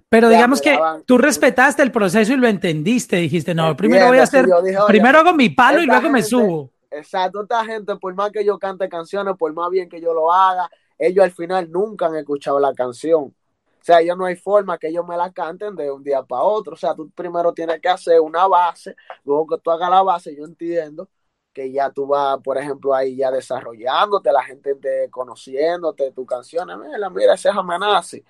Pero 0.08 0.30
digamos 0.30 0.62
que 0.62 0.77
tú 1.06 1.18
respetaste 1.18 1.82
el 1.82 1.92
proceso 1.92 2.34
y 2.34 2.38
lo 2.38 2.48
entendiste, 2.48 3.18
dijiste, 3.18 3.56
no, 3.56 3.75
primero 3.75 4.08
voy 4.08 4.20
a 4.20 4.24
hacer, 4.24 4.46
primero 4.88 5.20
hago 5.20 5.34
mi 5.34 5.50
palo 5.50 5.82
y 5.82 5.88
luego 5.88 6.10
me 6.10 6.22
subo. 6.22 6.72
Exacto, 6.92 7.42
esta 7.42 7.65
gente, 7.65 7.96
por 7.98 8.13
más 8.13 8.32
que 8.32 8.46
yo 8.46 8.58
cante 8.58 8.88
canciones, 8.88 9.36
por 9.38 9.51
más 9.54 9.70
bien 9.70 9.89
que 9.89 10.00
yo 10.00 10.13
lo 10.13 10.32
haga, 10.32 10.70
ellos 10.98 11.25
al 11.25 11.32
final 11.32 11.70
nunca 11.70 12.06
han 12.06 12.15
escuchado 12.15 12.60
la 12.60 12.74
canción. 12.74 13.24
O 13.24 13.84
sea, 13.86 14.01
ya 14.01 14.15
no 14.15 14.25
hay 14.25 14.36
forma 14.36 14.77
que 14.77 14.88
ellos 14.88 15.06
me 15.06 15.18
la 15.18 15.32
canten 15.32 15.75
de 15.75 15.92
un 15.92 16.01
día 16.01 16.24
para 16.24 16.44
otro. 16.44 16.74
O 16.74 16.77
sea, 16.77 16.96
tú 16.96 17.10
primero 17.10 17.54
tienes 17.54 17.80
que 17.82 17.89
hacer 17.89 18.20
una 18.22 18.48
base, 18.48 18.96
luego 19.25 19.48
que 19.48 19.58
tú 19.62 19.72
hagas 19.72 19.89
la 19.89 20.01
base, 20.04 20.36
yo 20.36 20.46
entiendo 20.46 21.10
que 21.56 21.72
ya 21.72 21.90
tú 21.90 22.06
vas, 22.06 22.38
por 22.44 22.58
ejemplo, 22.58 22.94
ahí 22.94 23.16
ya 23.16 23.32
desarrollándote, 23.32 24.30
la 24.30 24.44
gente 24.44 24.76
te 24.76 25.10
conociéndote, 25.10 26.12
tus 26.12 26.28
canciones, 26.28 26.76
mira, 26.78 27.10
mira, 27.10 27.34
ese 27.36 27.50
es. 27.50 28.22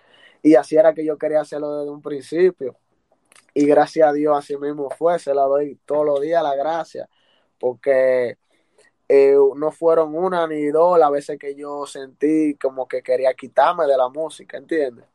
Y 0.43 0.53
así 0.53 0.75
era 0.75 0.93
que 0.93 1.03
yo 1.03 1.17
quería 1.17 1.41
hacerlo 1.41 1.79
desde 1.79 1.91
un 1.91 2.03
principio. 2.03 2.77
Y 3.51 3.65
gracias 3.65 4.07
a 4.07 4.13
Dios 4.13 4.37
así 4.37 4.55
mismo 4.57 4.91
fue, 4.91 5.17
se 5.17 5.33
la 5.33 5.41
doy 5.41 5.79
todos 5.85 6.05
los 6.05 6.21
días 6.21 6.43
la 6.43 6.55
gracia, 6.55 7.09
porque 7.59 8.37
eh, 9.09 9.35
no 9.55 9.71
fueron 9.71 10.15
una 10.15 10.45
ni 10.45 10.67
dos 10.67 10.99
las 10.99 11.09
veces 11.09 11.39
que 11.39 11.55
yo 11.55 11.87
sentí 11.87 12.55
como 12.61 12.87
que 12.87 13.01
quería 13.01 13.33
quitarme 13.33 13.87
de 13.87 13.97
la 13.97 14.07
música, 14.07 14.57
¿entiendes? 14.57 15.05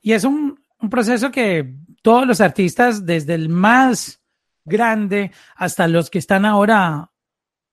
Y 0.00 0.12
es 0.12 0.22
un, 0.22 0.62
un 0.80 0.90
proceso 0.90 1.32
que 1.32 1.74
todos 2.02 2.24
los 2.24 2.40
artistas, 2.40 3.04
desde 3.04 3.34
el 3.34 3.48
más 3.48 4.22
grande 4.64 5.32
hasta 5.56 5.88
los 5.88 6.08
que 6.08 6.20
están 6.20 6.44
ahora 6.44 7.10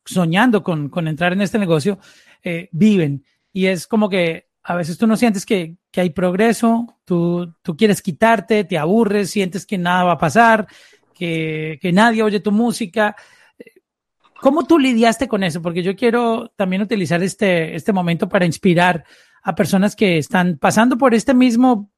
soñando 0.05 0.63
con, 0.63 0.89
con 0.89 1.07
entrar 1.07 1.33
en 1.33 1.41
este 1.41 1.59
negocio, 1.59 1.99
eh, 2.43 2.69
viven. 2.71 3.25
Y 3.51 3.67
es 3.67 3.87
como 3.87 4.09
que 4.09 4.47
a 4.63 4.75
veces 4.75 4.97
tú 4.97 5.07
no 5.07 5.17
sientes 5.17 5.45
que, 5.45 5.75
que 5.91 6.01
hay 6.01 6.09
progreso, 6.09 6.97
tú, 7.05 7.53
tú, 7.61 7.75
quieres 7.75 8.01
quitarte, 8.01 8.63
te 8.63 8.77
aburres, 8.77 9.31
sientes 9.31 9.65
que 9.65 9.77
nada 9.77 10.05
va 10.05 10.13
a 10.13 10.17
pasar, 10.17 10.67
que, 11.13 11.77
que 11.81 11.91
nadie 11.91 12.23
oye 12.23 12.39
tu 12.39 12.51
música. 12.51 13.15
¿Cómo 14.41 14.65
tú 14.65 14.79
lidiaste 14.79 15.27
con 15.27 15.43
eso? 15.43 15.61
Porque 15.61 15.83
yo 15.83 15.95
quiero 15.95 16.51
también 16.55 16.81
utilizar 16.81 17.21
este, 17.23 17.75
este 17.75 17.93
momento 17.93 18.27
para 18.27 18.45
inspirar 18.45 19.05
a 19.43 19.55
personas 19.55 19.95
que 19.95 20.17
están 20.17 20.57
pasando 20.57 20.97
por 20.97 21.13
este 21.13 21.33
mismo 21.33 21.91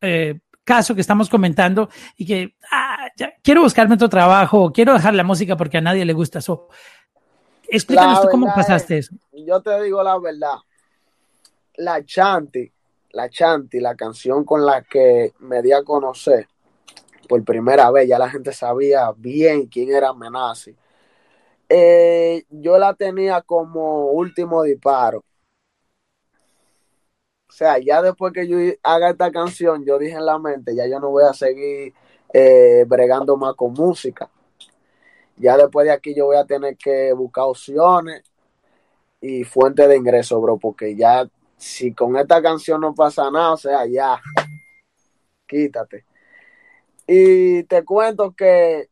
eh, 0.00 0.40
caso 0.64 0.94
que 0.94 1.00
estamos 1.00 1.30
comentando 1.30 1.88
y 2.16 2.26
que 2.26 2.56
ah, 2.72 3.08
quiero 3.42 3.62
buscarme 3.62 3.94
otro 3.94 4.08
trabajo, 4.08 4.72
quiero 4.72 4.94
dejar 4.94 5.14
la 5.14 5.22
música 5.22 5.56
porque 5.56 5.78
a 5.78 5.80
nadie 5.80 6.04
le 6.04 6.12
gusta 6.12 6.40
eso. 6.40 6.68
Explícanos 7.68 8.22
tú 8.22 8.28
cómo 8.30 8.46
pasaste 8.54 8.98
eso. 8.98 9.14
Yo 9.32 9.60
te 9.60 9.82
digo 9.82 10.02
la 10.02 10.18
verdad. 10.18 10.56
La 11.76 12.04
Chanti, 12.04 12.70
la 13.10 13.28
Chanti, 13.28 13.80
la 13.80 13.94
canción 13.94 14.44
con 14.44 14.64
la 14.64 14.82
que 14.82 15.34
me 15.40 15.62
di 15.62 15.72
a 15.72 15.82
conocer 15.82 16.48
por 17.28 17.44
primera 17.44 17.90
vez, 17.90 18.08
ya 18.08 18.18
la 18.18 18.30
gente 18.30 18.52
sabía 18.52 19.12
bien 19.16 19.66
quién 19.66 19.90
era 19.90 20.12
Menazi. 20.12 20.74
Eh, 21.68 22.44
yo 22.48 22.78
la 22.78 22.94
tenía 22.94 23.42
como 23.42 24.06
último 24.06 24.62
disparo. 24.62 25.24
O 27.48 27.52
sea, 27.52 27.78
ya 27.78 28.02
después 28.02 28.32
que 28.32 28.46
yo 28.46 28.58
haga 28.82 29.10
esta 29.10 29.30
canción, 29.30 29.84
yo 29.84 29.98
dije 29.98 30.14
en 30.14 30.26
la 30.26 30.38
mente, 30.38 30.74
ya 30.74 30.86
yo 30.86 31.00
no 31.00 31.10
voy 31.10 31.24
a 31.24 31.32
seguir 31.32 31.94
eh, 32.32 32.84
bregando 32.86 33.36
más 33.36 33.54
con 33.54 33.72
música. 33.72 34.30
Ya 35.36 35.56
después 35.56 35.86
de 35.86 35.92
aquí 35.92 36.14
yo 36.14 36.26
voy 36.26 36.36
a 36.36 36.44
tener 36.46 36.76
que 36.76 37.12
buscar 37.12 37.44
opciones 37.44 38.22
y 39.20 39.44
fuente 39.44 39.86
de 39.88 39.96
ingreso, 39.96 40.40
bro, 40.40 40.58
porque 40.58 40.96
ya 40.96 41.28
si 41.56 41.92
con 41.94 42.16
esta 42.16 42.42
canción 42.42 42.80
no 42.80 42.94
pasa 42.94 43.30
nada, 43.30 43.52
o 43.52 43.56
sea, 43.56 43.86
ya, 43.86 44.20
quítate. 45.46 46.04
Y 47.06 47.64
te 47.64 47.84
cuento 47.84 48.32
que 48.34 48.88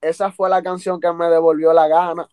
esa 0.00 0.30
fue 0.32 0.50
la 0.50 0.62
canción 0.62 1.00
que 1.00 1.12
me 1.12 1.28
devolvió 1.28 1.72
la 1.72 1.88
gana, 1.88 2.28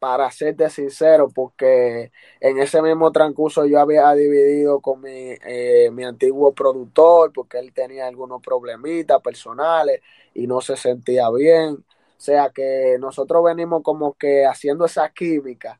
para 0.00 0.30
serte 0.30 0.70
sincero, 0.70 1.28
porque 1.28 2.10
en 2.40 2.58
ese 2.58 2.80
mismo 2.80 3.12
transcurso 3.12 3.66
yo 3.66 3.78
había 3.78 4.10
dividido 4.14 4.80
con 4.80 5.02
mi, 5.02 5.36
eh, 5.46 5.90
mi 5.92 6.04
antiguo 6.04 6.52
productor, 6.54 7.32
porque 7.34 7.58
él 7.58 7.72
tenía 7.74 8.08
algunos 8.08 8.40
problemitas 8.42 9.20
personales 9.20 10.00
y 10.32 10.46
no 10.46 10.62
se 10.62 10.76
sentía 10.76 11.30
bien. 11.30 11.74
O 11.74 12.22
sea 12.22 12.48
que 12.48 12.96
nosotros 12.98 13.44
venimos 13.44 13.82
como 13.82 14.14
que 14.14 14.46
haciendo 14.46 14.86
esa 14.86 15.08
química 15.10 15.78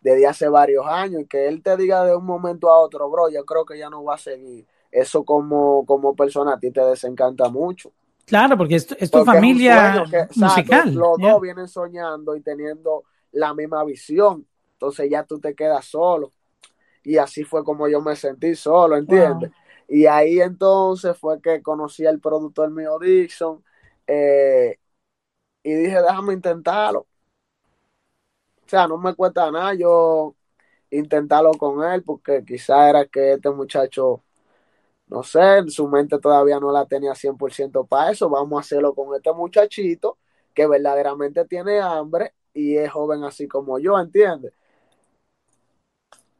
desde 0.00 0.28
hace 0.28 0.48
varios 0.48 0.86
años 0.86 1.22
y 1.22 1.26
que 1.26 1.48
él 1.48 1.60
te 1.60 1.76
diga 1.76 2.04
de 2.04 2.14
un 2.14 2.24
momento 2.24 2.70
a 2.70 2.78
otro, 2.78 3.10
bro, 3.10 3.28
yo 3.28 3.44
creo 3.44 3.66
que 3.66 3.76
ya 3.76 3.90
no 3.90 4.04
va 4.04 4.14
a 4.14 4.18
seguir. 4.18 4.64
Eso 4.92 5.24
como, 5.24 5.84
como 5.86 6.14
persona 6.14 6.54
a 6.54 6.58
ti 6.60 6.70
te 6.70 6.82
desencanta 6.82 7.48
mucho. 7.48 7.90
Claro, 8.26 8.56
porque 8.56 8.76
es, 8.76 8.86
tu 8.86 9.24
familia 9.24 10.04
musical. 10.36 10.94
los 10.94 11.18
dos 11.18 11.40
vienen 11.40 11.66
soñando 11.66 12.36
y 12.36 12.40
teniendo 12.40 13.02
la 13.36 13.54
misma 13.54 13.84
visión. 13.84 14.46
Entonces 14.72 15.10
ya 15.10 15.24
tú 15.24 15.38
te 15.38 15.54
quedas 15.54 15.84
solo. 15.84 16.32
Y 17.04 17.18
así 17.18 17.44
fue 17.44 17.64
como 17.64 17.88
yo 17.88 18.00
me 18.00 18.16
sentí 18.16 18.54
solo, 18.56 18.96
¿entiendes? 18.96 19.52
Y 19.88 20.06
ahí 20.06 20.40
entonces 20.40 21.16
fue 21.18 21.40
que 21.40 21.62
conocí 21.62 22.06
al 22.06 22.18
productor 22.18 22.70
mío 22.70 22.98
Dixon, 22.98 23.62
eh, 24.06 24.78
y 25.62 25.74
dije, 25.74 26.00
déjame 26.02 26.32
intentarlo. 26.34 27.00
O 28.64 28.68
sea, 28.68 28.88
no 28.88 28.98
me 28.98 29.14
cuesta 29.14 29.50
nada 29.50 29.74
yo 29.74 30.34
intentarlo 30.90 31.52
con 31.52 31.84
él, 31.84 32.02
porque 32.02 32.44
quizá 32.44 32.88
era 32.90 33.06
que 33.06 33.34
este 33.34 33.50
muchacho, 33.50 34.22
no 35.08 35.22
sé, 35.22 35.68
su 35.68 35.88
mente 35.88 36.18
todavía 36.18 36.58
no 36.60 36.72
la 36.72 36.86
tenía 36.86 37.14
100% 37.14 37.86
para 37.86 38.12
eso. 38.12 38.28
Vamos 38.30 38.58
a 38.58 38.60
hacerlo 38.60 38.94
con 38.94 39.14
este 39.14 39.32
muchachito 39.32 40.18
que 40.54 40.66
verdaderamente 40.66 41.44
tiene 41.46 41.80
hambre 41.80 42.34
y 42.56 42.78
es 42.78 42.90
joven 42.90 43.22
así 43.22 43.46
como 43.46 43.78
yo, 43.78 43.98
¿entiendes? 43.98 44.54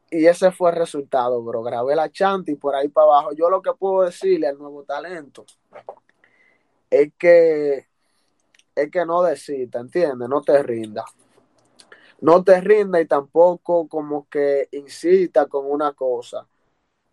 Y 0.09 0.25
ese 0.25 0.51
fue 0.51 0.71
el 0.71 0.77
resultado, 0.77 1.43
bro. 1.43 1.61
Grabé 1.61 1.95
la 1.95 2.09
chanta 2.09 2.51
y 2.51 2.55
por 2.55 2.75
ahí 2.75 2.87
para 2.87 3.05
abajo. 3.05 3.33
Yo 3.33 3.49
lo 3.49 3.61
que 3.61 3.73
puedo 3.73 4.03
decirle 4.03 4.47
al 4.47 4.57
nuevo 4.57 4.83
talento 4.83 5.45
es 6.89 7.11
que 7.17 7.85
es 8.75 8.91
que 8.91 9.05
no 9.05 9.21
desista, 9.23 9.79
¿entiendes? 9.79 10.27
No 10.29 10.41
te 10.41 10.61
rinda. 10.63 11.05
No 12.21 12.43
te 12.43 12.59
rinda 12.61 12.99
y 12.99 13.05
tampoco 13.05 13.87
como 13.87 14.27
que 14.29 14.69
incita 14.71 15.45
con 15.47 15.69
una 15.69 15.93
cosa. 15.93 16.47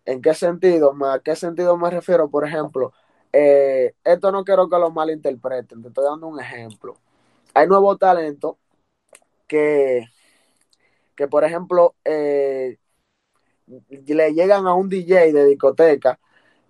¿En 0.06 0.22
qué 0.22 0.34
sentido? 0.34 0.94
¿A 1.06 1.20
qué 1.20 1.36
sentido 1.36 1.76
me 1.76 1.90
refiero? 1.90 2.30
Por 2.30 2.46
ejemplo, 2.46 2.92
eh, 3.32 3.94
esto 4.04 4.32
no 4.32 4.44
quiero 4.44 4.68
que 4.68 4.78
lo 4.78 4.90
malinterpreten, 4.90 5.82
te 5.82 5.88
estoy 5.88 6.04
dando 6.04 6.26
un 6.28 6.40
ejemplo. 6.40 6.96
Hay 7.54 7.66
nuevo 7.66 7.96
talento 7.96 8.58
que, 9.46 10.06
que 11.16 11.28
por 11.28 11.44
ejemplo, 11.44 11.94
eh, 12.04 12.78
le 13.66 14.34
llegan 14.34 14.66
a 14.66 14.74
un 14.74 14.88
DJ 14.88 15.32
de 15.32 15.46
discoteca 15.46 16.18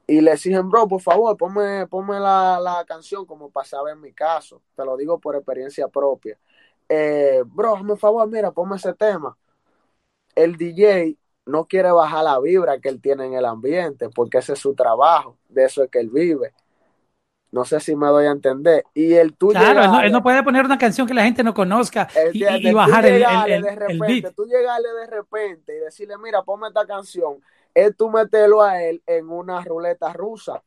y 0.06 0.20
le 0.20 0.32
exigen, 0.32 0.68
bro, 0.70 0.86
por 0.86 1.00
favor, 1.00 1.36
ponme, 1.36 1.86
ponme 1.86 2.20
la, 2.20 2.60
la, 2.60 2.84
canción 2.84 3.24
como 3.26 3.50
pasaba 3.50 3.90
en 3.90 4.00
mi 4.00 4.12
caso. 4.12 4.62
Te 4.76 4.84
lo 4.84 4.96
digo 4.96 5.18
por 5.18 5.34
experiencia 5.36 5.88
propia. 5.88 6.38
Eh, 6.88 7.42
bro, 7.46 7.78
por 7.86 7.98
favor, 7.98 8.28
mira, 8.28 8.52
ponme 8.52 8.76
ese 8.76 8.92
tema. 8.94 9.36
El 10.34 10.56
DJ 10.56 11.16
no 11.46 11.66
quiere 11.66 11.90
bajar 11.90 12.24
la 12.24 12.38
vibra 12.40 12.78
que 12.80 12.88
él 12.88 13.00
tiene 13.00 13.26
en 13.26 13.34
el 13.34 13.44
ambiente, 13.44 14.08
porque 14.10 14.38
ese 14.38 14.54
es 14.54 14.58
su 14.58 14.74
trabajo, 14.74 15.38
de 15.48 15.64
eso 15.64 15.82
es 15.82 15.90
que 15.90 16.00
él 16.00 16.10
vive. 16.10 16.52
No 17.54 17.64
sé 17.64 17.78
si 17.78 17.94
me 17.94 18.08
doy 18.08 18.26
a 18.26 18.32
entender. 18.32 18.84
Y 18.94 19.14
el 19.14 19.34
tuyo. 19.34 19.58
Claro, 19.58 20.00
él 20.00 20.10
no, 20.10 20.22
puede 20.22 20.42
poner 20.42 20.64
una 20.64 20.76
canción 20.76 21.06
que 21.06 21.14
la 21.14 21.22
gente 21.22 21.44
no 21.44 21.54
conozca 21.54 22.08
y, 22.32 22.44
y, 22.44 22.72
bajar 22.72 23.06
el, 23.06 23.24
el, 23.46 23.62
de 23.62 23.76
repente, 23.76 24.32
Tú 24.34 24.44
llegarle 24.44 24.88
de 24.92 25.06
repente 25.06 25.76
y 25.76 25.78
decirle, 25.78 26.18
mira, 26.18 26.42
ponme 26.42 26.66
esta 26.66 26.84
canción 26.84 27.36
es 27.74 27.96
tú 27.96 28.08
meterlo 28.10 28.62
a 28.62 28.82
él 28.82 29.02
en 29.06 29.28
una 29.28 29.60
ruleta 29.62 30.12
rusa. 30.12 30.62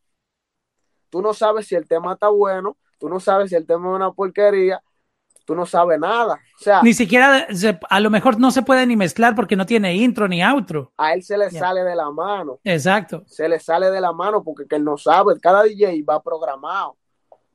Tú 1.10 1.22
no 1.22 1.34
sabes 1.34 1.68
si 1.68 1.76
el 1.76 1.88
tema 1.88 2.14
está 2.14 2.28
bueno, 2.28 2.78
tú 3.00 3.08
no 3.08 3.20
sabes 3.20 3.50
si 3.50 3.56
el 3.56 3.66
tema 3.66 3.90
es 3.90 3.96
una 3.96 4.12
porquería, 4.12 4.84
tú 5.48 5.56
no 5.56 5.66
sabes 5.66 5.98
nada. 5.98 6.42
O 6.60 6.62
sea, 6.62 6.84
ni 6.84 6.94
siquiera, 6.94 7.48
a 7.90 8.00
lo 8.02 8.10
mejor 8.10 8.38
no 8.38 8.52
se 8.52 8.64
puede 8.64 8.86
ni 8.86 8.98
mezclar 8.98 9.34
porque 9.34 9.56
no 9.56 9.66
tiene 9.66 9.96
intro 9.96 10.28
ni 10.28 10.44
outro. 10.44 10.92
A 10.98 11.14
él 11.14 11.24
se 11.24 11.38
le 11.38 11.50
sale 11.50 11.86
de 11.86 11.96
la 11.96 12.12
mano. 12.12 12.60
Exacto. 12.66 13.24
Se 13.26 13.48
le 13.48 13.58
sale 13.58 13.90
de 13.90 14.02
la 14.02 14.12
mano 14.12 14.44
porque 14.44 14.68
que 14.68 14.76
él 14.76 14.84
no 14.84 14.98
sabe. 14.98 15.40
Cada 15.40 15.64
DJ 15.64 16.04
va 16.04 16.22
programado. 16.22 16.98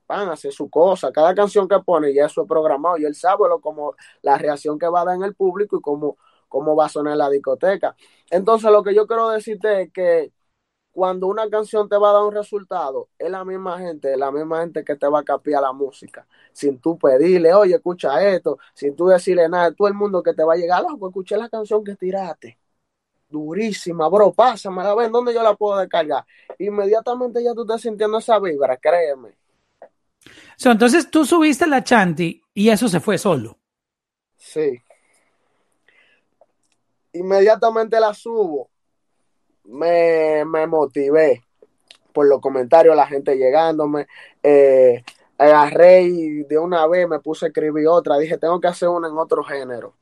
Van 0.08 0.30
a 0.30 0.32
hacer 0.32 0.52
su 0.52 0.70
cosa. 0.70 1.12
Cada 1.12 1.34
canción 1.34 1.68
que 1.68 1.78
pone 1.80 2.14
ya 2.14 2.24
eso 2.24 2.42
es 2.42 2.48
programado 2.48 2.96
y 2.96 3.04
él 3.04 3.14
sabe 3.14 3.46
lo, 3.46 3.60
como 3.60 3.94
la 4.22 4.38
reacción 4.38 4.78
que 4.78 4.88
va 4.88 5.02
a 5.02 5.04
dar 5.04 5.16
en 5.16 5.24
el 5.24 5.34
público 5.34 5.76
y 5.76 5.82
cómo, 5.82 6.16
cómo 6.48 6.74
va 6.74 6.86
a 6.86 6.88
sonar 6.88 7.18
la 7.18 7.28
discoteca. 7.28 7.94
Entonces, 8.30 8.70
lo 8.70 8.82
que 8.82 8.94
yo 8.94 9.06
quiero 9.06 9.28
decirte 9.28 9.82
es 9.82 9.92
que 9.92 10.32
cuando 10.92 11.26
una 11.26 11.48
canción 11.48 11.88
te 11.88 11.96
va 11.96 12.10
a 12.10 12.12
dar 12.12 12.22
un 12.22 12.34
resultado, 12.34 13.08
es 13.18 13.30
la 13.30 13.44
misma 13.44 13.78
gente, 13.78 14.14
la 14.16 14.30
misma 14.30 14.60
gente 14.60 14.84
que 14.84 14.94
te 14.94 15.08
va 15.08 15.20
a 15.20 15.24
capiar 15.24 15.62
la 15.62 15.72
música. 15.72 16.26
Sin 16.52 16.78
tú 16.78 16.98
pedirle, 16.98 17.54
oye, 17.54 17.76
escucha 17.76 18.22
esto, 18.28 18.58
sin 18.74 18.94
tú 18.94 19.06
decirle 19.06 19.48
nada, 19.48 19.72
todo 19.72 19.88
el 19.88 19.94
mundo 19.94 20.22
que 20.22 20.34
te 20.34 20.44
va 20.44 20.52
a 20.52 20.56
llegar, 20.56 20.82
loco, 20.82 21.08
escuché 21.08 21.36
la 21.38 21.48
canción 21.48 21.82
que 21.82 21.96
tiraste. 21.96 22.58
Durísima, 23.26 24.06
bro, 24.10 24.32
pásamela, 24.32 24.94
ven, 24.94 25.10
¿dónde 25.10 25.32
yo 25.32 25.42
la 25.42 25.54
puedo 25.54 25.78
descargar? 25.78 26.26
Inmediatamente 26.58 27.42
ya 27.42 27.54
tú 27.54 27.62
estás 27.62 27.80
sintiendo 27.80 28.18
esa 28.18 28.38
vibra, 28.38 28.76
créeme. 28.76 29.30
entonces 30.62 31.10
tú 31.10 31.24
subiste 31.24 31.66
la 31.66 31.82
chanti 31.82 32.42
y 32.52 32.68
eso 32.68 32.86
se 32.88 33.00
fue 33.00 33.16
solo. 33.16 33.58
Sí. 34.36 34.78
Inmediatamente 37.14 37.98
la 37.98 38.12
subo 38.12 38.71
me, 39.64 40.44
me 40.44 40.66
motivé 40.66 41.42
por 42.12 42.26
los 42.28 42.40
comentarios, 42.40 42.96
la 42.96 43.06
gente 43.06 43.36
llegándome. 43.36 44.06
Eh, 44.42 45.04
agarré 45.38 46.02
y 46.02 46.44
de 46.44 46.58
una 46.58 46.86
vez 46.86 47.08
me 47.08 47.20
puse 47.20 47.46
a 47.46 47.48
escribir 47.48 47.88
otra. 47.88 48.18
Dije, 48.18 48.38
tengo 48.38 48.60
que 48.60 48.68
hacer 48.68 48.88
una 48.88 49.08
en 49.08 49.18
otro 49.18 49.42
género, 49.44 49.94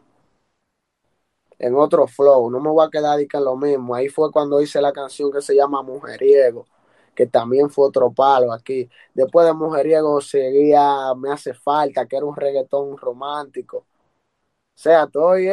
en 1.58 1.74
otro 1.76 2.06
flow. 2.06 2.50
No 2.50 2.60
me 2.60 2.70
voy 2.70 2.86
a 2.86 2.90
quedar 2.90 3.20
en 3.20 3.44
lo 3.44 3.56
mismo. 3.56 3.94
Ahí 3.94 4.08
fue 4.08 4.30
cuando 4.32 4.60
hice 4.60 4.80
la 4.80 4.92
canción 4.92 5.30
que 5.32 5.42
se 5.42 5.54
llama 5.54 5.82
Mujeriego, 5.82 6.66
que 7.14 7.26
también 7.26 7.70
fue 7.70 7.86
otro 7.88 8.10
palo 8.12 8.52
aquí. 8.52 8.88
Después 9.14 9.46
de 9.46 9.52
Mujeriego 9.54 10.20
seguía 10.20 11.14
Me 11.16 11.30
hace 11.32 11.54
falta, 11.54 12.06
que 12.06 12.16
era 12.16 12.26
un 12.26 12.36
reggaetón 12.36 12.96
romántico. 12.96 13.78
O 13.78 14.82
sea, 14.82 15.04
estoy 15.04 15.48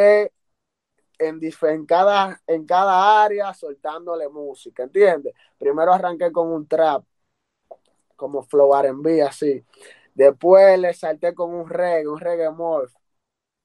en, 1.20 1.86
cada, 1.86 2.42
en 2.48 2.66
cada 2.66 3.24
área 3.24 3.54
soltándole 3.54 4.30
música, 4.30 4.84
¿entiendes? 4.84 5.34
Primero 5.58 5.94
arranqué 5.94 6.32
con 6.32 6.48
un 6.50 6.68
trap, 6.68 7.04
como 8.16 8.44
Flow 8.44 8.76
R&B, 8.76 9.22
así. 9.22 9.64
Después 10.14 10.80
le 10.80 10.94
salté 10.94 11.34
con 11.36 11.54
un 11.54 11.70
reggae, 11.70 12.08
un 12.08 12.20
reggae 12.20 12.50
morph, 12.50 12.94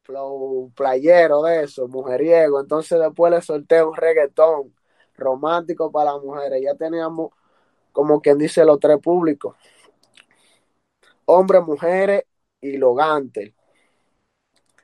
flow 0.03 0.73
playero 0.77 1.43
de 1.43 1.65
eso, 1.65 1.89
mujeriego. 1.89 2.61
Entonces 2.61 3.01
después 3.01 3.33
le 3.33 3.43
solté 3.43 3.83
un 3.85 3.95
reggaetón 3.97 4.75
romántico 5.17 5.91
para 5.93 6.13
las 6.15 6.23
mujeres. 6.23 6.63
Ya 6.63 6.75
teníamos, 6.75 7.33
como 7.93 8.21
quien 8.21 8.39
dice, 8.39 8.65
los 8.65 8.81
tres 8.81 8.99
públicos. 8.99 9.57
Hombres, 11.25 11.63
mujeres 11.67 12.25
y 12.61 12.77
logantes. 12.77 13.53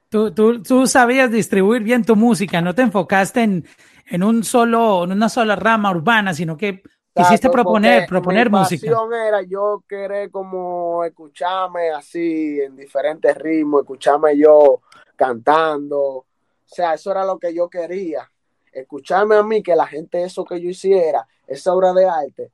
Tú, 0.09 0.33
tú, 0.33 0.63
tú, 0.63 0.87
sabías 0.87 1.31
distribuir 1.31 1.83
bien 1.83 2.03
tu 2.03 2.17
música, 2.17 2.63
no 2.63 2.75
te 2.75 2.83
enfocaste 2.83 3.43
en, 3.43 3.67
en 4.07 4.23
un 4.23 4.43
solo, 4.43 5.05
en 5.05 5.13
una 5.13 5.29
sola 5.29 5.55
rama 5.55 5.91
urbana, 5.91 6.33
sino 6.33 6.57
que 6.57 6.83
quisiste 7.15 7.51
proponer, 7.51 8.07
proponer 8.07 8.51
mi 8.51 8.59
música. 8.59 8.91
era 9.27 9.43
yo 9.43 9.85
querer 9.89 10.31
como 10.31 11.05
escucharme 11.05 11.91
así 11.91 12.61
en 12.61 12.77
diferentes 12.77 13.37
ritmos, 13.37 13.83
escucharme 13.83 14.39
yo 14.39 14.81
cantando. 15.17 16.01
O 16.01 16.27
sea, 16.65 16.95
eso 16.95 17.11
era 17.11 17.25
lo 17.25 17.39
que 17.39 17.55
yo 17.55 17.69
quería. 17.69 18.31
Escucharme 18.73 19.37
a 19.37 19.43
mí, 19.43 19.63
que 19.63 19.75
la 19.75 19.87
gente 19.87 20.23
eso 20.23 20.45
que 20.45 20.61
yo 20.61 20.71
hiciera, 20.71 21.27
esa 21.47 21.75
obra 21.75 21.93
de 21.93 22.07
arte, 22.07 22.53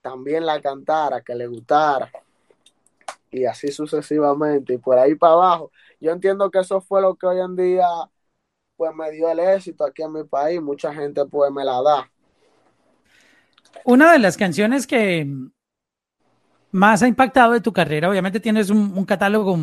también 0.00 0.46
la 0.46 0.60
cantara, 0.60 1.20
que 1.20 1.34
le 1.34 1.46
gustara. 1.46 2.10
Y 3.30 3.44
así 3.44 3.70
sucesivamente. 3.70 4.74
Y 4.74 4.78
por 4.78 4.98
ahí 4.98 5.14
para 5.14 5.34
abajo 5.34 5.70
yo 6.00 6.12
entiendo 6.12 6.50
que 6.50 6.60
eso 6.60 6.80
fue 6.80 7.00
lo 7.00 7.14
que 7.16 7.26
hoy 7.26 7.40
en 7.40 7.56
día 7.56 7.86
pues 8.76 8.94
me 8.94 9.10
dio 9.10 9.30
el 9.30 9.38
éxito 9.38 9.84
aquí 9.84 10.02
en 10.02 10.12
mi 10.12 10.24
país, 10.24 10.60
mucha 10.60 10.92
gente 10.92 11.24
pues 11.26 11.50
me 11.50 11.64
la 11.64 11.82
da. 11.82 12.10
Una 13.84 14.12
de 14.12 14.18
las 14.18 14.36
canciones 14.36 14.86
que 14.86 15.26
más 16.72 17.02
ha 17.02 17.08
impactado 17.08 17.52
de 17.52 17.60
tu 17.60 17.72
carrera, 17.72 18.10
obviamente 18.10 18.40
tienes 18.40 18.70
un, 18.70 19.04
catálogo, 19.04 19.58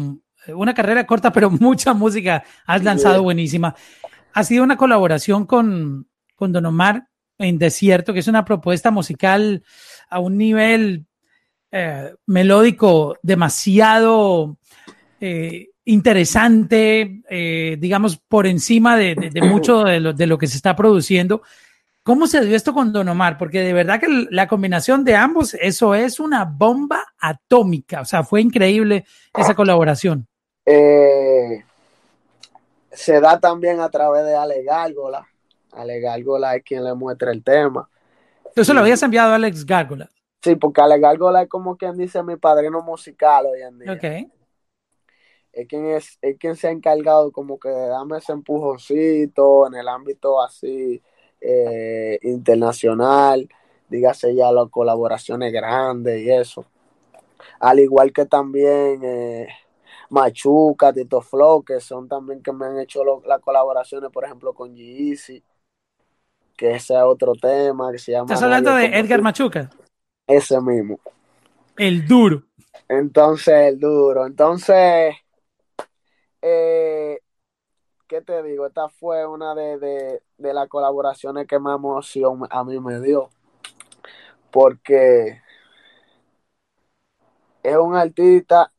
una 0.48 0.74
carrera 0.74 1.06
corta, 1.06 1.32
pero 1.32 1.50
mucha 1.60 1.94
música 1.94 2.44
has 2.66 2.84
lanzado 2.84 3.24
buenísima. 3.24 3.76
Ha 4.34 4.44
sido 4.44 4.64
una 4.64 4.78
colaboración 4.78 5.46
con, 5.46 6.08
con 6.36 6.52
Don 6.52 6.66
Omar 6.66 7.08
en 7.38 7.60
Desierto, 7.60 8.14
que 8.14 8.20
es 8.20 8.28
una 8.28 8.46
propuesta 8.46 8.90
musical 8.90 9.64
a 10.10 10.20
un 10.20 10.38
nivel 10.38 11.06
eh, 11.72 12.14
melódico 12.26 13.18
demasiado 13.22 14.58
eh, 15.20 15.70
interesante, 15.86 17.22
eh, 17.30 17.78
digamos, 17.80 18.18
por 18.18 18.48
encima 18.48 18.98
de, 18.98 19.16
mucho 19.42 19.84
de 19.84 20.00
lo, 20.00 20.14
de 20.14 20.28
lo, 20.28 20.38
que 20.38 20.48
se 20.48 20.58
está 20.58 20.76
produciendo. 20.76 21.42
¿Cómo 22.04 22.28
se 22.28 22.42
dio 22.46 22.56
esto 22.56 22.74
con 22.74 22.92
Don 22.92 23.08
Omar? 23.08 23.38
Porque 23.38 23.62
de 23.62 23.74
verdad 23.74 24.00
que 24.00 24.28
la 24.30 24.48
combinación 24.48 25.04
de 25.04 25.16
ambos, 25.16 25.54
eso 25.54 25.96
es 25.96 26.20
una 26.20 26.44
bomba 26.46 27.14
atómica. 27.18 28.02
O 28.02 28.06
sea, 28.06 28.24
fue 28.24 28.42
increíble 28.42 29.06
esa 29.38 29.56
colaboración. 29.56 30.28
Eh, 30.66 31.64
se 32.92 33.22
da 33.22 33.40
también 33.40 33.80
a 33.80 33.90
través 33.90 34.26
de 34.26 34.36
Ale 34.36 34.64
Gárgola. 34.64 35.26
Ale 35.72 36.00
Gárgola 36.02 36.56
es 36.56 36.64
quien 36.64 36.84
le 36.84 36.94
muestra 36.94 37.32
el 37.32 37.44
tema. 37.44 37.90
Tú 38.54 38.64
se 38.64 38.74
lo 38.74 38.82
habías 38.82 39.02
enviado 39.02 39.32
a 39.32 39.36
Alex 39.36 39.66
Gárgola. 39.66 40.10
Sí, 40.42 40.56
porque 40.56 40.82
Ale 40.82 41.00
Gárgola 41.00 41.44
es 41.44 41.50
como 41.50 41.78
quien 41.78 41.98
dice 41.98 42.22
mi 42.22 42.36
padrino 42.36 42.82
musical 42.82 43.46
hoy 43.46 43.62
en 43.62 43.80
día. 43.80 43.94
Ok 43.94 44.30
es 45.54 45.68
quien, 45.68 45.86
es, 45.86 46.20
quien 46.40 46.56
se 46.56 46.68
ha 46.68 46.72
encargado 46.72 47.32
como 47.32 47.60
que 47.60 47.70
de 47.70 47.88
darme 47.88 48.18
ese 48.18 48.32
empujoncito 48.32 49.68
en 49.68 49.76
el 49.76 49.88
ámbito 49.88 50.42
así 50.42 51.02
eh, 51.40 52.18
internacional, 52.24 53.48
dígase 53.88 54.34
ya 54.34 54.52
las 54.52 54.70
colaboraciones 54.70 55.54
grandes 55.54 56.22
y 56.22 56.32
eso. 56.32 56.66
Al 57.60 57.80
igual 57.80 58.12
que 58.12 58.26
también 58.26 59.02
eh, 59.04 59.48
Machuca, 60.10 60.92
Tito 60.92 61.22
Flow, 61.22 61.64
que 61.64 61.80
son 61.80 62.08
también 62.08 62.42
que 62.42 62.52
me 62.52 62.66
han 62.66 62.80
hecho 62.80 63.04
las 63.26 63.40
colaboraciones, 63.40 64.10
por 64.10 64.26
ejemplo, 64.26 64.54
con 64.54 64.76
g 64.76 65.44
que 66.58 66.72
ese 66.72 66.94
es 66.94 67.02
otro 67.02 67.34
tema 67.34 67.92
que 67.92 67.98
se 67.98 68.12
llama... 68.12 68.26
¿Estás 68.26 68.44
hablando 68.44 68.76
de 68.76 68.86
Edgar 68.86 69.22
Machuca? 69.22 69.70
Ese 70.28 70.60
mismo. 70.62 71.00
El 71.76 72.08
duro. 72.08 72.44
Entonces, 72.88 73.54
el 73.70 73.80
duro. 73.80 74.26
Entonces, 74.26 75.16
eh, 76.44 77.20
¿qué 78.08 78.22
te 78.22 78.44
digo? 78.44 78.68
Esta 78.68 78.90
fue 78.90 79.26
una 79.26 79.56
de, 79.56 80.22
las 80.38 80.68
colaboraciones 80.68 81.48
que 81.48 81.58
más 81.60 81.78
emoción 81.78 82.42
a 82.50 82.64
mí 82.64 82.80
me 82.80 83.00
dio. 83.02 83.30
Porque 84.52 85.42
es 87.64 87.78
un 87.78 87.96
artista 87.96 88.72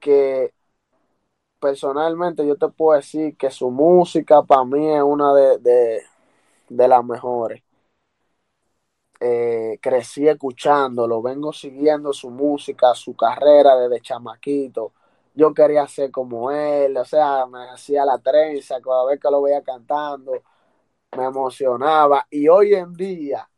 que 0.00 0.54
personalmente 1.60 2.46
yo 2.46 2.56
te 2.56 2.68
puedo 2.68 2.96
decir 2.96 3.36
que 3.36 3.50
su 3.50 3.70
música 3.70 4.42
para 4.42 4.64
mí 4.64 4.88
es 4.94 5.02
una 5.02 5.34
de, 5.34 6.02
las 6.68 7.04
mejores. 7.04 7.62
Eh, 9.20 9.78
crecí 9.82 10.28
escuchándolo, 10.28 11.22
vengo 11.22 11.52
siguiendo 11.52 12.12
su 12.12 12.30
música, 12.30 12.94
su 12.94 13.16
carrera 13.16 13.76
desde 13.76 14.00
chamaquito 14.02 14.92
yo 15.36 15.54
quería 15.54 15.86
ser 15.88 16.10
como 16.10 16.50
él, 16.50 16.96
o 16.96 17.04
sea, 17.04 17.46
me 17.46 17.68
hacía 17.70 18.04
la 18.04 18.18
trenza 18.18 18.80
cada 18.82 19.06
vez 19.06 19.20
que 19.20 19.30
lo 19.30 19.42
veía 19.42 19.62
cantando, 19.62 20.32
me 21.16 21.24
emocionaba. 21.26 22.26
Y 22.30 22.48
hoy 22.48 22.74
en 22.74 22.94
día, 22.94 23.48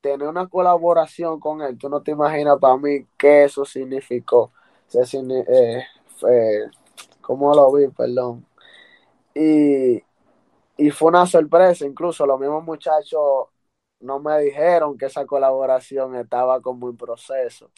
tener 0.00 0.28
una 0.28 0.46
colaboración 0.48 1.40
con 1.40 1.62
él, 1.62 1.78
tú 1.78 1.88
no 1.88 2.02
te 2.02 2.12
imaginas 2.12 2.58
para 2.60 2.76
mí 2.76 3.06
qué 3.16 3.44
eso 3.44 3.64
significó. 3.64 4.52
Eh, 6.28 6.70
¿Cómo 7.20 7.54
lo 7.54 7.72
vi? 7.72 7.88
Perdón. 7.88 8.46
Y, 9.34 10.02
y 10.76 10.90
fue 10.90 11.08
una 11.10 11.26
sorpresa, 11.26 11.86
incluso 11.86 12.26
los 12.26 12.40
mismos 12.40 12.64
muchachos 12.64 13.48
no 14.00 14.20
me 14.20 14.38
dijeron 14.40 14.98
que 14.98 15.06
esa 15.06 15.26
colaboración 15.26 16.16
estaba 16.16 16.60
como 16.60 16.88
en 16.90 16.96
proceso 16.96 17.70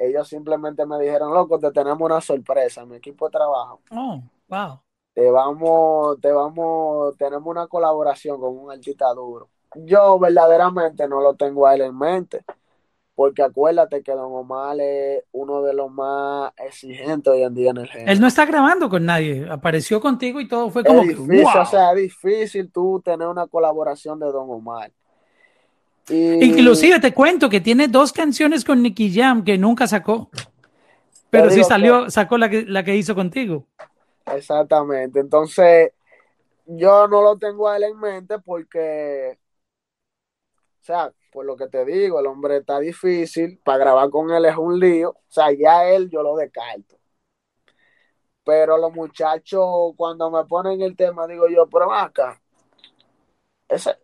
ellos 0.00 0.26
simplemente 0.26 0.86
me 0.86 0.98
dijeron, 0.98 1.32
loco, 1.34 1.58
te 1.58 1.70
tenemos 1.72 2.00
una 2.00 2.22
sorpresa, 2.22 2.86
mi 2.86 2.96
equipo 2.96 3.26
de 3.26 3.32
trabajo. 3.32 3.80
Oh, 3.90 4.22
wow. 4.48 4.80
Te 5.12 5.30
vamos, 5.30 6.18
te 6.20 6.32
vamos, 6.32 7.16
tenemos 7.18 7.46
una 7.46 7.66
colaboración 7.66 8.40
con 8.40 8.56
un 8.56 8.72
artista 8.72 9.12
duro. 9.12 9.50
Yo 9.74 10.18
verdaderamente 10.18 11.06
no 11.06 11.20
lo 11.20 11.34
tengo 11.34 11.66
a 11.66 11.74
él 11.74 11.82
en 11.82 11.98
mente, 11.98 12.42
porque 13.14 13.42
acuérdate 13.42 14.02
que 14.02 14.12
Don 14.12 14.32
Omar 14.32 14.80
es 14.80 15.22
uno 15.32 15.60
de 15.60 15.74
los 15.74 15.92
más 15.92 16.50
exigentes 16.56 17.30
hoy 17.30 17.42
en 17.42 17.54
día 17.54 17.70
en 17.70 17.76
el 17.76 17.88
género. 17.88 18.10
Él 18.10 18.20
no 18.20 18.26
está 18.26 18.46
grabando 18.46 18.88
con 18.88 19.04
nadie, 19.04 19.46
apareció 19.50 20.00
contigo 20.00 20.40
y 20.40 20.48
todo 20.48 20.70
fue 20.70 20.82
como... 20.82 21.02
difícil, 21.02 21.44
o 21.44 21.66
sea, 21.66 21.90
es 21.90 21.96
difícil 21.96 22.72
tú 22.72 23.02
tener 23.04 23.28
una 23.28 23.46
colaboración 23.46 24.18
de 24.18 24.32
Don 24.32 24.48
Omar. 24.48 24.90
Inclusive 26.08 26.98
te 26.98 27.14
cuento 27.14 27.48
que 27.48 27.60
tiene 27.60 27.88
dos 27.88 28.12
canciones 28.12 28.64
con 28.64 28.82
Nicky 28.82 29.12
Jam 29.14 29.44
que 29.44 29.58
nunca 29.58 29.86
sacó. 29.86 30.30
Pero 31.30 31.50
sí 31.50 31.62
salió, 31.62 32.10
sacó 32.10 32.36
la 32.38 32.48
que, 32.48 32.64
la 32.64 32.82
que 32.82 32.96
hizo 32.96 33.14
contigo. 33.14 33.66
Exactamente. 34.26 35.20
Entonces, 35.20 35.92
yo 36.66 37.06
no 37.08 37.22
lo 37.22 37.38
tengo 37.38 37.68
a 37.68 37.76
él 37.76 37.84
en 37.84 37.98
mente 37.98 38.38
porque, 38.40 39.38
o 40.80 40.84
sea, 40.84 41.12
por 41.32 41.44
lo 41.44 41.56
que 41.56 41.68
te 41.68 41.84
digo, 41.84 42.18
el 42.18 42.26
hombre 42.26 42.58
está 42.58 42.80
difícil, 42.80 43.60
para 43.64 43.78
grabar 43.78 44.10
con 44.10 44.30
él 44.30 44.44
es 44.44 44.56
un 44.56 44.78
lío, 44.78 45.10
o 45.10 45.22
sea, 45.28 45.52
ya 45.52 45.88
él 45.88 46.10
yo 46.10 46.22
lo 46.22 46.36
descarto. 46.36 46.96
Pero 48.44 48.78
los 48.78 48.92
muchachos, 48.92 49.92
cuando 49.96 50.30
me 50.30 50.44
ponen 50.44 50.80
el 50.82 50.96
tema, 50.96 51.26
digo 51.26 51.48
yo, 51.48 51.68
pero 51.68 51.92
acá, 51.92 52.40
ese, 53.68 53.96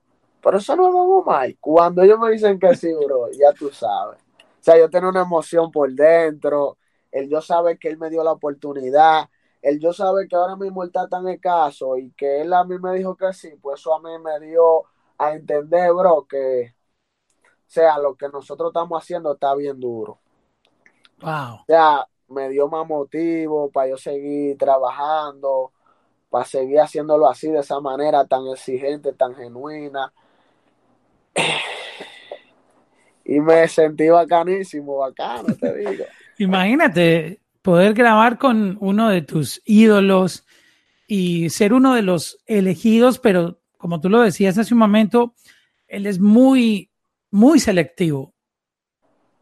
pero 0.46 0.58
eso 0.58 0.76
no 0.76 0.84
vamos 0.92 1.26
mal. 1.26 1.56
Cuando 1.60 2.02
ellos 2.02 2.20
me 2.20 2.30
dicen 2.30 2.56
que 2.60 2.72
sí, 2.76 2.94
bro, 2.94 3.28
ya 3.32 3.52
tú 3.52 3.68
sabes. 3.70 4.20
O 4.20 4.60
sea, 4.60 4.78
yo 4.78 4.88
tengo 4.88 5.08
una 5.08 5.22
emoción 5.22 5.72
por 5.72 5.90
dentro, 5.92 6.78
el 7.10 7.28
yo 7.28 7.40
sabe 7.40 7.76
que 7.76 7.88
él 7.88 7.98
me 7.98 8.10
dio 8.10 8.22
la 8.22 8.30
oportunidad, 8.30 9.28
el 9.60 9.80
yo 9.80 9.92
sabe 9.92 10.28
que 10.28 10.36
ahora 10.36 10.54
mismo 10.54 10.84
está 10.84 11.08
tan 11.08 11.26
escaso 11.26 11.96
y 11.96 12.12
que 12.12 12.42
él 12.42 12.52
a 12.52 12.62
mí 12.62 12.78
me 12.78 12.94
dijo 12.94 13.16
que 13.16 13.32
sí, 13.32 13.56
pues 13.60 13.80
eso 13.80 13.92
a 13.92 14.00
mí 14.00 14.10
me 14.22 14.38
dio 14.38 14.84
a 15.18 15.32
entender, 15.32 15.92
bro, 15.92 16.28
que 16.28 16.76
o 17.42 17.48
sea, 17.66 17.98
lo 17.98 18.14
que 18.14 18.28
nosotros 18.28 18.68
estamos 18.68 19.02
haciendo 19.02 19.32
está 19.32 19.52
bien 19.56 19.80
duro. 19.80 20.20
Wow. 21.22 21.54
O 21.54 21.64
sea, 21.66 22.06
me 22.28 22.48
dio 22.50 22.68
más 22.68 22.86
motivo 22.86 23.68
para 23.72 23.88
yo 23.88 23.96
seguir 23.96 24.56
trabajando, 24.56 25.72
para 26.30 26.44
seguir 26.44 26.78
haciéndolo 26.78 27.28
así, 27.28 27.50
de 27.50 27.58
esa 27.58 27.80
manera 27.80 28.24
tan 28.28 28.46
exigente, 28.46 29.12
tan 29.12 29.34
genuina. 29.34 30.12
Y 33.24 33.40
me 33.40 33.66
sentí 33.68 34.08
bacanísimo, 34.08 34.98
bacano, 34.98 35.54
te 35.54 35.76
digo. 35.76 36.04
Imagínate 36.38 37.40
poder 37.62 37.94
grabar 37.94 38.38
con 38.38 38.76
uno 38.80 39.08
de 39.08 39.22
tus 39.22 39.60
ídolos 39.64 40.46
y 41.08 41.50
ser 41.50 41.72
uno 41.72 41.94
de 41.94 42.02
los 42.02 42.38
elegidos, 42.46 43.18
pero 43.18 43.60
como 43.76 44.00
tú 44.00 44.08
lo 44.08 44.20
decías 44.20 44.58
hace 44.58 44.74
un 44.74 44.78
momento, 44.78 45.34
él 45.88 46.06
es 46.06 46.20
muy, 46.20 46.90
muy 47.30 47.58
selectivo 47.58 48.34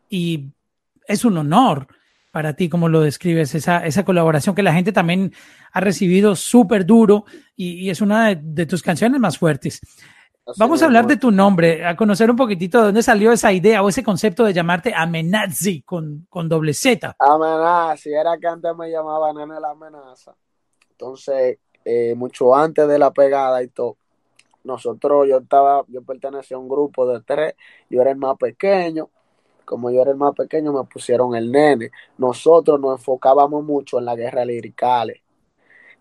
y 0.09 0.53
es 1.07 1.25
un 1.25 1.37
honor 1.37 1.89
para 2.31 2.55
ti, 2.55 2.69
como 2.69 2.89
lo 2.89 3.01
describes, 3.01 3.55
esa, 3.55 3.87
esa 3.87 4.05
colaboración 4.05 4.57
que 4.57 4.63
la 4.63 4.75
gente 4.75 4.91
también 4.91 5.33
ha 5.73 5.81
recibido 5.81 6.35
súper 6.35 6.85
duro 6.85 7.25
y, 7.55 7.91
es 7.91 8.01
una 8.01 8.35
de, 8.35 8.67
tus 8.67 8.83
canciones 8.83 9.21
más 9.21 9.39
fuertes. 9.39 9.81
Vamos 10.59 10.83
a 10.83 10.87
hablar 10.87 11.07
de 11.07 11.17
tu 11.17 11.31
nombre, 11.31 11.87
a 11.87 11.97
conocer 11.97 12.31
un 12.31 12.37
poquitito 12.37 12.79
de 12.79 12.85
dónde 12.87 13.03
salió 13.03 13.33
esa 13.33 13.51
idea 13.53 13.83
o 13.83 13.89
ese 13.89 14.03
concepto 14.03 14.45
de 14.45 14.53
llamarte 14.53 14.93
Amenazi 14.95 15.83
con, 15.83 16.27
con 16.29 16.49
doble 16.49 16.75
Z. 16.75 17.17
Amenazi, 17.19 18.13
era 18.13 18.37
que 18.39 18.47
antes 18.47 18.77
me 18.77 18.91
llamaba 18.91 19.33
Nene 19.33 19.59
la 19.59 19.71
Amenaza. 19.71 20.35
Entonces, 20.91 21.59
eh, 21.85 22.15
mucho 22.15 22.55
antes 22.55 22.87
de 22.87 22.99
la 22.99 23.11
pegada 23.11 23.63
y 23.63 23.69
todo, 23.69 23.97
nosotros, 24.65 25.27
yo 25.29 25.39
estaba, 25.39 25.85
yo 25.89 26.03
pertenecía 26.03 26.57
a 26.57 26.61
un 26.61 26.69
grupo 26.69 27.07
de 27.07 27.21
tres, 27.23 27.55
yo 27.89 28.03
era 28.03 28.11
el 28.11 28.17
más 28.17 28.37
pequeño, 28.37 29.09
como 29.65 29.91
yo 29.91 30.03
era 30.03 30.11
el 30.11 30.17
más 30.17 30.35
pequeño, 30.35 30.73
me 30.73 30.85
pusieron 30.85 31.35
el 31.35 31.51
nene. 31.51 31.91
Nosotros 32.19 32.79
nos 32.81 32.99
enfocábamos 32.99 33.65
mucho 33.65 33.99
en 33.99 34.05
la 34.05 34.15
guerra 34.15 34.45
liricales, 34.45 35.21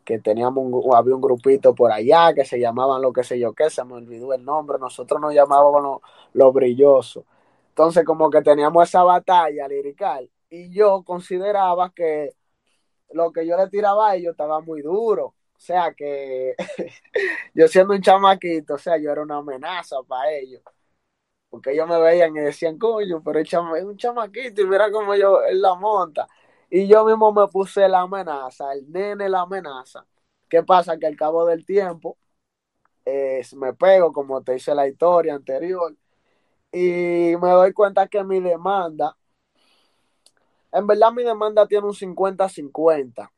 que 0.04 0.20
teníamos 0.20 0.64
un, 0.66 0.96
había 0.96 1.16
un 1.16 1.22
grupito 1.22 1.74
por 1.76 1.92
allá 1.92 2.34
que 2.34 2.46
se 2.46 2.60
llamaban 2.60 3.02
lo 3.02 3.14
que 3.14 3.24
sé 3.24 3.40
yo 3.40 3.54
qué, 3.54 3.70
se 3.70 3.84
me 3.86 3.94
olvidó 3.94 4.34
el 4.34 4.44
nombre, 4.44 4.78
nosotros 4.80 5.20
nos 5.22 5.34
llamábamos 5.34 5.82
los 5.84 6.02
lo 6.34 6.52
brillosos. 6.52 7.24
Entonces, 7.70 8.06
como 8.06 8.30
que 8.30 8.42
teníamos 8.42 8.88
esa 8.88 9.04
batalla 9.04 9.68
lirical, 9.68 10.30
y 10.50 10.70
yo 10.72 11.04
consideraba 11.04 11.92
que 11.92 12.36
lo 13.12 13.32
que 13.32 13.46
yo 13.48 13.58
le 13.58 13.70
tiraba 13.70 14.12
a 14.12 14.16
ellos 14.16 14.32
estaba 14.32 14.62
muy 14.62 14.82
duro. 14.82 15.28
O 15.28 15.60
sea 15.60 15.94
que 15.94 16.56
yo 17.54 17.68
siendo 17.68 17.94
un 17.94 18.02
chamaquito, 18.02 18.76
o 18.76 18.78
sea, 18.78 18.98
yo 18.98 19.12
era 19.12 19.22
una 19.22 19.38
amenaza 19.38 19.98
para 20.08 20.32
ellos. 20.32 20.62
Porque 21.50 21.72
ellos 21.72 21.88
me 21.88 22.00
veían 22.00 22.36
y 22.36 22.42
decían, 22.42 22.78
coño, 22.78 23.22
pero 23.24 23.40
es 23.40 23.54
un 23.54 23.98
chamaquito 23.98 24.62
y 24.62 24.66
mira 24.68 24.92
cómo 24.92 25.16
yo, 25.16 25.44
él 25.44 25.62
la 25.62 25.76
monta. 25.76 26.28
Y 26.76 26.88
yo 26.88 27.06
mismo 27.06 27.32
me 27.32 27.48
puse 27.50 27.88
la 27.88 28.02
amenaza, 28.02 28.74
el 28.74 28.92
nene 28.92 29.30
la 29.30 29.42
amenaza. 29.42 30.08
¿Qué 30.50 30.64
pasa? 30.64 30.98
Que 30.98 31.06
al 31.06 31.16
cabo 31.16 31.46
del 31.46 31.64
tiempo 31.68 32.18
me 33.56 33.74
pego, 33.74 34.12
como 34.12 34.42
te 34.42 34.56
hice 34.56 34.74
la 34.74 34.88
historia 34.88 35.36
anterior, 35.36 35.96
y 36.72 37.36
me 37.40 37.50
doy 37.52 37.74
cuenta 37.74 38.08
que 38.08 38.24
mi 38.24 38.40
demanda, 38.40 39.16
en 40.72 40.88
verdad 40.88 41.12
mi 41.12 41.24
demanda 41.24 41.68
tiene 41.68 41.86
un 41.86 41.94
50-50 41.94 43.32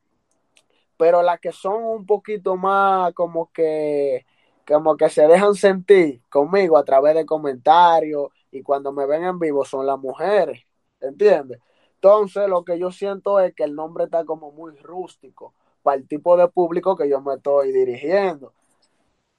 pero 0.96 1.22
las 1.22 1.38
que 1.38 1.52
son 1.52 1.84
un 1.84 2.06
poquito 2.06 2.56
más 2.56 3.12
como 3.12 3.52
que 3.52 4.24
como 4.66 4.96
que 4.96 5.10
se 5.10 5.26
dejan 5.28 5.54
sentir 5.54 6.22
conmigo 6.30 6.78
a 6.78 6.84
través 6.84 7.14
de 7.14 7.26
comentarios 7.26 8.30
y 8.50 8.62
cuando 8.62 8.92
me 8.92 9.04
ven 9.06 9.24
en 9.24 9.38
vivo 9.38 9.62
son 9.66 9.84
las 9.86 9.98
mujeres, 9.98 10.62
¿entiendes? 11.00 11.60
Entonces 11.96 12.48
lo 12.48 12.64
que 12.64 12.78
yo 12.78 12.92
siento 12.92 13.40
es 13.40 13.54
que 13.54 13.64
el 13.64 13.74
nombre 13.74 14.04
está 14.04 14.24
como 14.24 14.52
muy 14.52 14.76
rústico 14.76 15.54
para 15.82 15.96
el 15.96 16.06
tipo 16.08 16.36
de 16.36 16.48
público 16.48 16.96
que 16.96 17.08
yo 17.08 17.20
me 17.20 17.34
estoy 17.34 17.72
dirigiendo. 17.72 18.52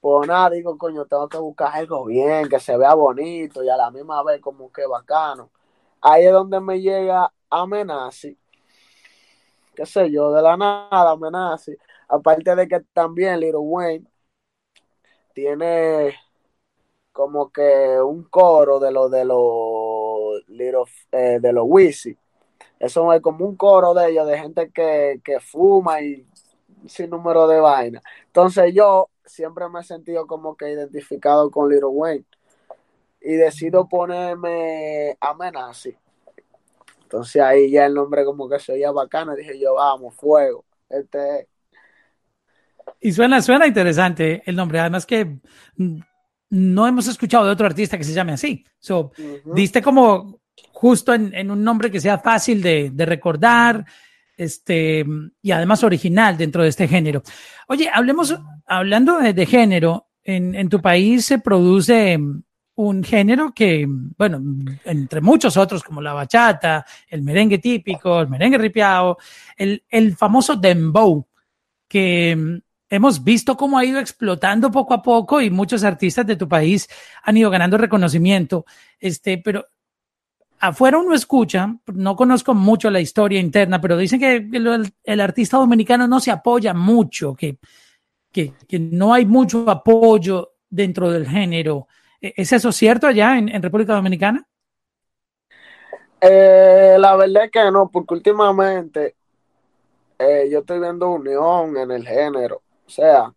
Pues 0.00 0.28
nada, 0.28 0.50
digo, 0.50 0.78
coño, 0.78 1.06
tengo 1.06 1.28
que 1.28 1.38
buscar 1.38 1.74
algo 1.74 2.04
bien, 2.06 2.48
que 2.48 2.60
se 2.60 2.76
vea 2.76 2.94
bonito 2.94 3.64
y 3.64 3.68
a 3.68 3.76
la 3.76 3.90
misma 3.90 4.22
vez 4.22 4.40
como 4.40 4.70
que 4.72 4.86
bacano. 4.86 5.50
Ahí 6.00 6.26
es 6.26 6.32
donde 6.32 6.60
me 6.60 6.80
llega 6.80 7.32
Amenazi, 7.50 8.36
qué 9.74 9.86
sé 9.86 10.10
yo, 10.10 10.32
de 10.32 10.42
la 10.42 10.56
nada 10.56 11.10
amenaza. 11.12 11.72
Aparte 12.08 12.54
de 12.56 12.68
que 12.68 12.80
también 12.92 13.40
Little 13.40 13.58
Wayne 13.58 14.06
tiene 15.34 16.14
como 17.12 17.50
que 17.50 18.00
un 18.00 18.24
coro 18.24 18.80
de 18.80 18.90
los 18.92 19.10
de 19.10 19.24
los 19.24 20.90
eh, 21.12 21.38
de 21.40 21.52
los 21.52 21.64
Wisi. 21.66 22.16
Eso 22.78 23.12
es 23.12 23.20
como 23.20 23.44
un 23.44 23.56
coro 23.56 23.94
de 23.94 24.10
ellos, 24.10 24.26
de 24.26 24.38
gente 24.38 24.70
que, 24.70 25.20
que 25.24 25.40
fuma 25.40 26.00
y 26.00 26.26
sin 26.86 27.10
número 27.10 27.48
de 27.48 27.60
vaina. 27.60 28.00
Entonces 28.26 28.72
yo 28.74 29.08
siempre 29.24 29.68
me 29.68 29.80
he 29.80 29.84
sentido 29.84 30.26
como 30.26 30.56
que 30.56 30.70
identificado 30.70 31.50
con 31.50 31.68
Little 31.68 31.88
Wayne. 31.88 32.24
Y 33.20 33.34
decido 33.34 33.88
ponerme 33.88 35.16
amenaza 35.20 35.90
entonces 37.08 37.40
ahí 37.40 37.70
ya 37.70 37.86
el 37.86 37.94
nombre 37.94 38.22
como 38.22 38.50
que 38.50 38.58
se 38.58 38.72
oía 38.72 38.90
bacano, 38.90 39.34
dije 39.34 39.58
yo, 39.58 39.76
vamos, 39.76 40.14
fuego. 40.14 40.66
Este 40.90 41.48
Y 43.00 43.12
suena, 43.12 43.40
suena 43.40 43.66
interesante 43.66 44.42
el 44.44 44.54
nombre, 44.54 44.78
además 44.78 45.06
que 45.06 45.38
no 46.50 46.86
hemos 46.86 47.08
escuchado 47.08 47.46
de 47.46 47.52
otro 47.52 47.64
artista 47.64 47.96
que 47.96 48.04
se 48.04 48.12
llame 48.12 48.32
así. 48.32 48.62
So, 48.78 49.00
uh 49.00 49.22
-huh. 49.22 49.54
Diste 49.54 49.80
como 49.80 50.38
justo 50.72 51.14
en, 51.14 51.50
un 51.50 51.64
nombre 51.64 51.90
que 51.90 52.00
sea 52.00 52.18
fácil 52.18 52.62
de, 52.62 52.92
recordar, 52.96 53.84
este, 54.36 55.04
y 55.42 55.50
además 55.50 55.82
original 55.82 56.36
dentro 56.36 56.62
de 56.62 56.68
este 56.68 56.86
género. 56.86 57.22
Oye, 57.66 57.90
hablemos, 57.92 58.38
hablando 58.66 59.18
de, 59.18 59.46
género, 59.46 60.08
en, 60.22 60.54
en, 60.54 60.68
tu 60.68 60.80
país 60.80 61.24
se 61.24 61.38
produce 61.38 62.18
un 62.78 63.02
género 63.02 63.52
que, 63.52 63.88
bueno, 63.88 64.40
entre 64.84 65.20
muchos 65.20 65.56
otros 65.56 65.82
como 65.82 66.00
la 66.00 66.12
bachata, 66.12 66.86
el 67.08 67.22
merengue 67.22 67.58
típico, 67.58 68.20
el 68.20 68.28
merengue 68.28 68.56
ripiao, 68.56 69.18
el, 69.56 69.82
el 69.88 70.16
famoso 70.16 70.54
dembow, 70.54 71.26
que 71.88 72.60
hemos 72.88 73.24
visto 73.24 73.56
cómo 73.56 73.78
ha 73.78 73.84
ido 73.84 73.98
explotando 73.98 74.70
poco 74.70 74.94
a 74.94 75.02
poco 75.02 75.40
y 75.40 75.50
muchos 75.50 75.82
artistas 75.82 76.26
de 76.26 76.36
tu 76.36 76.48
país 76.48 76.88
han 77.24 77.36
ido 77.36 77.50
ganando 77.50 77.78
reconocimiento, 77.78 78.64
este, 79.00 79.38
pero 79.38 79.66
afuera 80.60 80.98
uno 80.98 81.14
escucha, 81.14 81.74
no 81.86 82.16
conozco 82.16 82.54
mucho 82.54 82.90
la 82.90 83.00
historia 83.00 83.40
interna, 83.40 83.80
pero 83.80 83.96
dicen 83.96 84.20
que 84.20 84.36
el, 84.36 84.92
el 85.04 85.20
artista 85.20 85.56
dominicano 85.56 86.06
no 86.06 86.20
se 86.20 86.30
apoya 86.30 86.74
mucho, 86.74 87.34
que, 87.34 87.58
que, 88.32 88.52
que 88.68 88.78
no 88.78 89.12
hay 89.14 89.26
mucho 89.26 89.68
apoyo 89.70 90.52
dentro 90.68 91.10
del 91.10 91.26
género. 91.26 91.86
¿Es 92.20 92.52
eso 92.52 92.72
cierto 92.72 93.06
allá 93.06 93.38
en, 93.38 93.48
en 93.48 93.62
República 93.62 93.94
Dominicana? 93.94 94.46
Eh, 96.20 96.96
la 96.98 97.14
verdad 97.16 97.44
es 97.44 97.50
que 97.50 97.70
no, 97.70 97.88
porque 97.88 98.14
últimamente 98.14 99.14
eh, 100.18 100.48
yo 100.50 100.60
estoy 100.60 100.80
viendo 100.80 101.10
unión 101.10 101.76
en 101.76 101.90
el 101.92 102.06
género. 102.06 102.62
O 102.86 102.90
sea, 102.90 103.32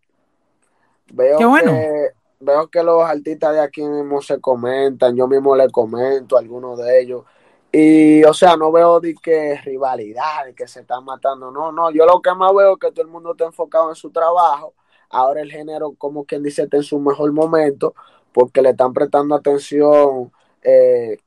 veo, 1.12 1.48
bueno. 1.48 1.72
que, 1.72 2.08
veo 2.42 2.68
que 2.68 2.82
los 2.82 3.02
artistas 3.02 3.54
de 3.54 3.60
aquí 3.60 3.82
mismo 3.82 4.20
se 4.20 4.40
comentan, 4.40 5.16
yo 5.16 5.26
mismo 5.28 5.54
le 5.56 5.70
comento 5.70 6.36
a 6.36 6.40
algunos 6.40 6.78
de 6.78 7.00
ellos. 7.00 7.24
Y, 7.70 8.22
o 8.24 8.34
sea, 8.34 8.56
no 8.56 8.70
veo 8.70 9.00
de 9.00 9.14
que 9.14 9.58
rivalidad, 9.64 10.44
de 10.46 10.54
que 10.54 10.68
se 10.68 10.80
están 10.80 11.04
matando. 11.04 11.50
No, 11.50 11.72
no, 11.72 11.90
yo 11.90 12.04
lo 12.04 12.20
que 12.20 12.34
más 12.34 12.52
veo 12.54 12.74
es 12.74 12.78
que 12.78 12.92
todo 12.92 13.02
el 13.02 13.10
mundo 13.10 13.32
está 13.32 13.46
enfocado 13.46 13.88
en 13.88 13.94
su 13.94 14.10
trabajo. 14.10 14.74
Ahora 15.08 15.40
el 15.40 15.50
género, 15.50 15.94
como 15.96 16.24
quien 16.24 16.42
dice, 16.42 16.62
está 16.62 16.76
en 16.76 16.82
su 16.82 16.98
mejor 16.98 17.32
momento 17.32 17.94
porque 18.32 18.60
le 18.60 18.70
están 18.70 18.92
prestando 18.92 19.34
atención 19.34 20.32
eh, 20.62 21.18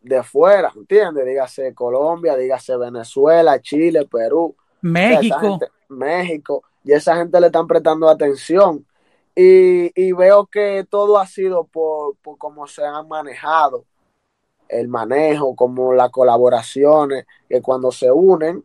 de 0.00 0.22
fuera, 0.22 0.72
¿entiendes? 0.76 1.26
Dígase 1.26 1.74
Colombia, 1.74 2.36
dígase 2.36 2.76
Venezuela, 2.76 3.60
Chile, 3.60 4.06
Perú. 4.06 4.54
México. 4.80 5.36
O 5.36 5.40
sea, 5.40 5.50
gente, 5.50 5.66
México. 5.88 6.62
Y 6.84 6.92
esa 6.92 7.16
gente 7.16 7.40
le 7.40 7.46
están 7.46 7.66
prestando 7.66 8.08
atención. 8.08 8.86
Y, 9.40 10.12
veo 10.14 10.46
que 10.46 10.84
todo 10.90 11.16
ha 11.16 11.26
sido 11.26 11.62
por, 11.62 12.16
por 12.16 12.38
cómo 12.38 12.66
se 12.66 12.84
han 12.84 13.06
manejado 13.06 13.84
el 14.68 14.88
manejo, 14.88 15.54
como 15.54 15.92
las 15.94 16.10
colaboraciones, 16.10 17.24
que 17.48 17.62
cuando 17.62 17.92
se 17.92 18.10
unen, 18.10 18.64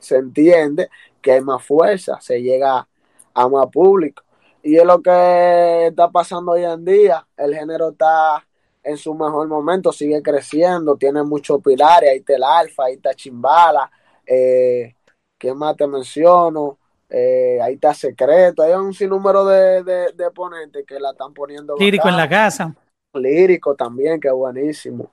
se 0.00 0.16
entiende 0.16 0.90
que 1.20 1.32
hay 1.32 1.40
más 1.40 1.64
fuerza, 1.64 2.20
se 2.20 2.42
llega 2.42 2.88
a 3.32 3.48
más 3.48 3.68
público. 3.68 4.24
Y 4.60 4.76
es 4.76 4.84
lo 4.84 5.00
que 5.00 5.86
está 5.86 6.10
pasando 6.10 6.52
hoy 6.52 6.64
en 6.64 6.84
día. 6.84 7.24
El 7.36 7.54
género 7.54 7.90
está 7.90 8.44
en 8.82 8.96
su 8.96 9.14
mejor 9.14 9.46
momento, 9.46 9.92
sigue 9.92 10.20
creciendo, 10.20 10.96
tiene 10.96 11.22
muchos 11.22 11.62
pilares, 11.62 12.10
ahí 12.10 12.18
está 12.18 12.34
el 12.34 12.42
alfa, 12.42 12.86
ahí 12.86 12.94
está 12.94 13.14
Chimbala, 13.14 13.88
eh, 14.26 14.96
¿qué 15.38 15.54
más 15.54 15.76
te 15.76 15.86
menciono? 15.86 16.78
Eh, 17.14 17.58
ahí 17.60 17.74
está 17.74 17.92
Secreto, 17.92 18.62
hay 18.62 18.72
un 18.72 18.94
sinnúmero 18.94 19.44
de, 19.44 19.82
de, 19.82 20.30
ponentes 20.30 20.86
que 20.86 20.98
la 20.98 21.10
están 21.10 21.34
poniendo. 21.34 21.76
Lírico 21.78 22.08
en 22.08 22.16
la 22.16 22.26
casa. 22.26 22.74
Lírico 23.12 23.74
también, 23.74 24.18
que 24.18 24.30
buenísimo. 24.30 25.12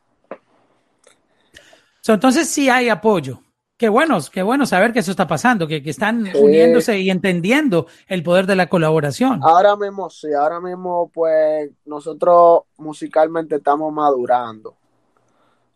entonces 2.07 2.47
sí 2.47 2.69
hay 2.69 2.88
apoyo. 2.88 3.41
Qué 3.75 3.89
bueno, 3.89 4.17
qué 4.31 4.41
bueno 4.43 4.65
saber 4.65 4.93
que 4.93 4.99
eso 4.99 5.12
está 5.12 5.27
pasando, 5.27 5.67
que, 5.67 5.81
están 5.85 6.25
uniéndose 6.35 6.99
y 6.99 7.09
entendiendo 7.09 7.88
el 8.07 8.23
poder 8.23 8.45
de 8.45 8.55
la 8.55 8.67
colaboración. 8.67 9.41
Ahora 9.43 9.75
mismo 9.75 10.09
sí, 10.09 10.33
ahora 10.33 10.62
mismo 10.62 11.12
pues 11.13 11.69
nosotros 11.85 12.62
musicalmente 12.77 13.57
estamos 13.57 13.91
madurando, 13.91 14.75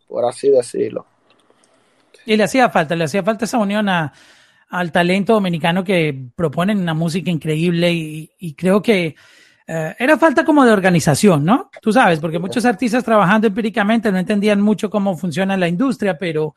por 0.08 0.24
así 0.24 0.50
decirlo. 0.50 1.04
Y 2.24 2.36
le 2.36 2.44
hacía 2.44 2.70
falta, 2.70 2.96
le 2.96 3.04
hacía 3.04 3.22
falta 3.22 3.44
esa 3.44 3.58
unión 3.58 3.88
al 4.74 4.90
talento 4.90 5.34
dominicano 5.34 5.84
que 5.84 6.30
proponen 6.34 6.80
una 6.80 6.94
música 6.94 7.30
increíble 7.30 7.92
y, 7.92 8.54
creo 8.54 8.82
que 8.82 9.14
eh, 9.68 9.94
era 9.96 10.18
falta 10.18 10.44
como 10.44 10.64
de 10.64 10.72
organización, 10.72 11.44
¿no? 11.44 11.70
Tú 11.80 11.92
sabes, 11.92 12.18
porque 12.18 12.40
muchos 12.40 12.64
artistas 12.64 13.04
trabajando 13.04 13.46
empíricamente 13.46 14.10
no 14.10 14.18
entendían 14.18 14.60
mucho 14.60 14.90
cómo 14.90 15.16
funciona 15.16 15.56
la 15.56 15.68
industria, 15.68 16.18
pero 16.18 16.56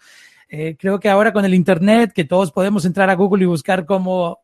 eh, 0.50 0.76
creo 0.80 1.00
que 1.00 1.10
ahora 1.10 1.32
con 1.32 1.46
el 1.46 1.54
Internet, 1.54 2.12
que 2.12 2.26
todos 2.26 2.52
podemos 2.52 2.86
entrar 2.86 3.08
a 3.12 3.14
Google 3.14 3.44
y 3.44 3.48
buscar 3.48 3.86
cómo 3.86 4.40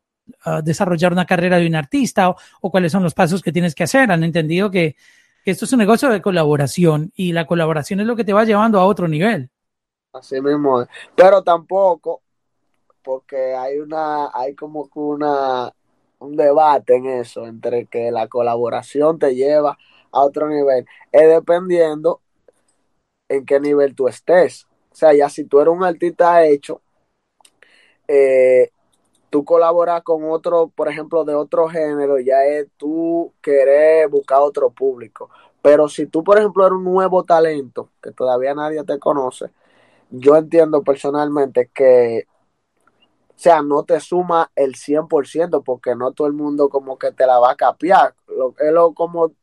ah, 0.46 0.62
desarrollar 0.62 1.12
una 1.12 1.26
carrera 1.26 1.58
de 1.58 1.66
un 1.66 1.74
artista 1.74 2.30
o, 2.30 2.70
cuáles 2.70 2.92
son 2.92 3.02
los 3.02 3.16
pasos 3.16 3.42
que 3.42 3.52
tienes 3.52 3.74
que 3.74 3.86
hacer, 3.86 4.12
han 4.12 4.24
entendido 4.24 4.70
que, 4.70 4.96
esto 5.46 5.66
es 5.66 5.74
un 5.74 5.80
negocio 5.80 6.10
de 6.10 6.22
colaboración 6.22 7.12
y 7.16 7.34
la 7.34 7.48
colaboración 7.48 8.00
es 8.00 8.06
lo 8.06 8.16
que 8.16 8.24
te 8.24 8.34
va 8.34 8.46
llevando 8.46 8.80
a 8.80 8.86
otro 8.86 9.08
nivel. 9.08 9.50
Así 10.14 10.40
mismo, 10.40 10.88
pero 11.16 11.42
tampoco, 11.42 12.23
porque 13.04 13.56
hay 13.56 13.80
una, 13.80 14.30
hay 14.34 14.56
como 14.56 14.90
una, 14.96 15.74
un 16.20 16.36
debate 16.36 16.96
en 16.96 17.06
eso, 17.08 17.46
entre 17.48 17.86
que 17.88 18.12
la 18.12 18.28
colaboración 18.28 19.20
te 19.20 19.36
lleva 19.36 19.78
a 20.12 20.22
otro 20.22 20.48
nivel, 20.50 20.86
es 21.12 21.30
dependiendo 21.30 22.22
en 23.30 23.46
qué 23.46 23.60
nivel 23.60 23.96
tú 23.96 24.08
estés. 24.08 24.66
O 24.92 24.96
sea, 24.96 25.14
ya 25.14 25.30
si 25.30 25.46
tú 25.46 25.60
eres 25.60 25.74
un 25.74 25.84
artista 25.84 26.46
hecho, 26.46 26.82
eh, 28.08 28.70
tú 29.30 29.44
colaboras 29.44 30.04
con 30.04 30.30
otro, 30.30 30.68
por 30.68 30.88
ejemplo, 30.90 31.24
de 31.26 31.34
otro 31.34 31.68
género, 31.68 32.20
ya 32.20 32.46
es 32.46 32.68
tú 32.78 33.34
querer 33.42 34.08
buscar 34.08 34.40
otro 34.42 34.70
público. 34.70 35.30
Pero 35.62 35.90
si 35.90 36.06
tú, 36.06 36.24
por 36.24 36.38
ejemplo, 36.38 36.66
eres 36.66 36.78
un 36.78 36.84
nuevo 36.84 37.24
talento, 37.24 37.90
que 38.02 38.12
todavía 38.12 38.54
nadie 38.54 38.84
te 38.84 39.00
conoce, 39.00 39.48
yo 40.12 40.36
entiendo 40.36 40.84
personalmente 40.84 41.72
que, 41.74 42.28
o 43.36 43.40
sea, 43.44 43.62
no 43.62 43.84
te 43.84 44.00
suma 44.00 44.52
el 44.56 44.76
100%, 44.76 45.64
porque 45.64 45.96
no 45.96 46.12
todo 46.12 46.28
el 46.28 46.34
mundo 46.34 46.70
como 46.70 46.98
que 46.98 47.12
te 47.12 47.26
la 47.26 47.40
va 47.40 47.52
a 47.52 47.56
capiar. 47.56 48.14
Lo, 48.28 48.54
es 48.60 48.72
lo 48.72 48.94
como 48.94 49.34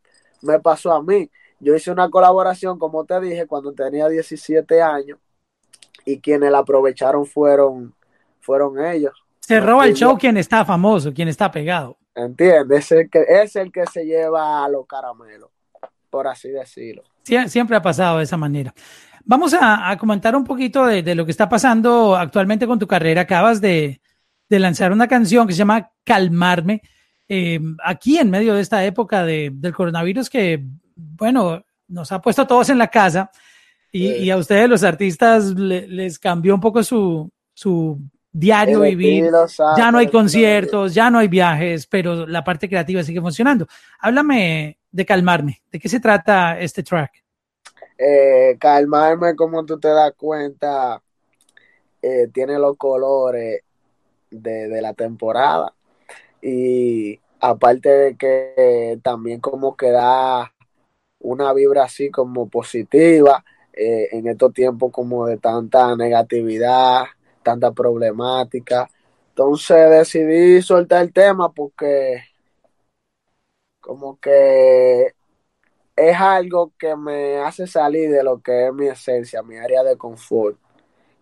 me 0.43 0.61
pasó 0.61 0.93
a 0.93 1.03
mí. 1.03 1.31
Yo 1.59 1.75
hice 1.75 1.91
una 1.91 2.09
colaboración, 2.09 2.79
como 2.79 3.05
te 3.05 3.21
dije, 3.21 3.47
cuando 3.47 3.73
tenía 3.73 4.09
17 4.09 4.81
años 4.81 5.19
y 6.05 6.21
quienes 6.21 6.51
la 6.51 6.59
aprovecharon 6.59 7.27
fueron, 7.27 7.95
fueron 8.41 8.83
ellos. 8.85 9.13
Se 9.41 9.61
roba 9.61 9.87
el 9.87 9.95
show 9.95 10.17
quien 10.17 10.37
está 10.37 10.65
famoso, 10.65 11.13
quien 11.13 11.29
está 11.29 11.51
pegado. 11.51 11.99
¿Entiendes? 12.15 12.87
Es 12.87 12.93
el 12.93 13.11
que, 13.11 13.25
es 13.29 13.57
el 13.57 13.73
que 13.73 13.85
se 13.87 14.05
lleva 14.05 14.65
a 14.65 14.69
los 14.69 14.87
caramelos, 14.87 15.51
por 16.09 16.27
así 16.27 16.49
decirlo. 16.49 17.03
siempre 17.47 17.77
ha 17.77 17.83
pasado 17.83 18.19
de 18.19 18.25
esa 18.25 18.37
manera. 18.37 18.73
Vamos 19.25 19.55
a, 19.59 19.97
comentar 19.99 20.35
un 20.35 20.45
poquito 20.45 20.87
de, 20.87 21.15
lo 21.15 21.25
que 21.25 21.31
está 21.31 21.49
pasando 21.49 22.17
actualmente 22.17 22.67
con 22.67 22.79
tu 22.79 22.87
carrera. 22.87 23.23
Acabas 23.23 23.61
de, 23.61 24.01
lanzar 24.49 24.93
una 24.93 25.07
canción 25.09 25.47
que 25.47 25.53
se 25.53 25.59
llama 25.59 25.91
Calmarme. 26.05 26.83
Eh, 27.29 27.61
aquí 27.85 28.19
en 28.19 28.31
medio 28.31 28.55
de 28.55 28.63
esta 28.63 28.85
época 28.85 29.25
del 29.25 29.75
coronavirus 29.75 30.29
que, 30.29 30.65
bueno, 30.97 31.65
nos 31.87 32.11
ha 32.13 32.21
puesto 32.21 32.43
a 32.43 32.47
todos 32.47 32.71
en 32.71 32.79
la 32.79 32.89
casa 32.89 33.31
y, 33.93 34.31
a 34.31 34.37
ustedes, 34.37 34.69
los 34.69 34.85
artistas, 34.85 35.51
les 35.57 36.19
cambió 36.19 36.55
un 36.55 36.61
poco 36.61 36.83
su, 36.83 37.29
su 37.53 38.01
diario 38.31 38.81
vivir. 38.81 39.31
Ya 39.77 39.91
no 39.91 39.99
hay 39.99 40.07
conciertos, 40.09 40.95
ya 40.95 41.11
no 41.11 41.19
hay 41.19 41.29
viajes, 41.29 41.87
pero 41.87 42.27
la 42.27 42.45
parte 42.45 42.69
creativa 42.69 43.03
sigue 43.03 43.21
funcionando. 43.21 43.67
Háblame 43.99 44.79
de 44.91 45.05
Calmarme. 45.05 45.63
¿De 45.71 45.79
qué 45.81 45.89
se 45.89 46.01
trata 46.01 46.59
este 46.59 46.83
track? 46.83 47.20
Eh, 48.03 48.57
calmarme, 48.59 49.37
como 49.37 49.67
tú 49.67 49.79
te 49.79 49.89
das 49.89 50.13
cuenta, 50.17 51.03
eh, 52.01 52.29
tiene 52.33 52.59
los 52.59 52.79
colores 52.79 53.63
de, 54.31 54.69
de, 54.69 54.81
la 54.83 54.95
temporada. 54.95 55.75
Y 56.41 57.21
aparte 57.41 57.91
de 57.91 58.17
que 58.17 58.99
también 59.03 59.41
como 59.41 59.77
que 59.77 59.91
da 59.91 60.51
una 61.21 61.53
vibra 61.53 61.85
así 61.85 62.11
como 62.11 62.49
positiva 62.49 63.45
eh, 63.75 64.09
en 64.13 64.27
estos 64.29 64.55
tiempos 64.55 64.91
como 64.93 65.27
de 65.27 65.37
tanta 65.37 65.95
negatividad, 65.97 67.05
tanta 67.43 67.73
problemática. 67.73 68.91
Entonces 69.31 69.91
decidí 69.91 70.63
soltar 70.63 71.03
el 71.03 71.13
tema 71.13 71.53
porque 71.53 72.23
como 73.81 74.19
que 74.19 75.15
es 76.01 76.17
algo 76.19 76.73
que 76.79 76.97
me 76.97 77.39
hace 77.39 77.67
salir 77.67 78.11
de 78.11 78.23
lo 78.25 78.41
que 78.41 78.69
es 78.69 78.73
mi 78.75 78.89
esencia, 78.89 79.43
mi 79.43 79.59
área 79.59 79.83
de 79.85 79.99
confort. 79.99 80.57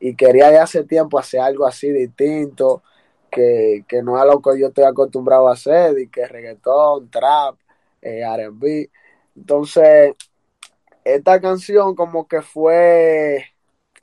Y 0.00 0.14
quería 0.14 0.50
de 0.50 0.58
hace 0.58 0.84
tiempo 0.84 1.18
hacer 1.18 1.40
algo 1.40 1.66
así 1.66 1.90
distinto, 1.90 2.82
que, 3.30 3.84
no 4.04 4.18
es 4.18 4.24
lo 4.26 4.40
que 4.40 4.60
yo 4.60 4.68
estoy 4.68 4.84
acostumbrado 4.84 5.48
a 5.48 5.54
hacer, 5.54 5.98
y 5.98 6.08
que 6.08 6.26
reggaetón, 6.28 7.10
trap, 7.10 7.56
eh, 8.02 8.22
RB. 8.24 8.88
Entonces, 9.36 10.14
esta 11.04 11.40
canción 11.40 11.94
como 11.96 12.28
que 12.28 12.42
fue 12.42 13.46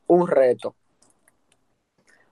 un 0.08 0.28
reto. 0.28 0.76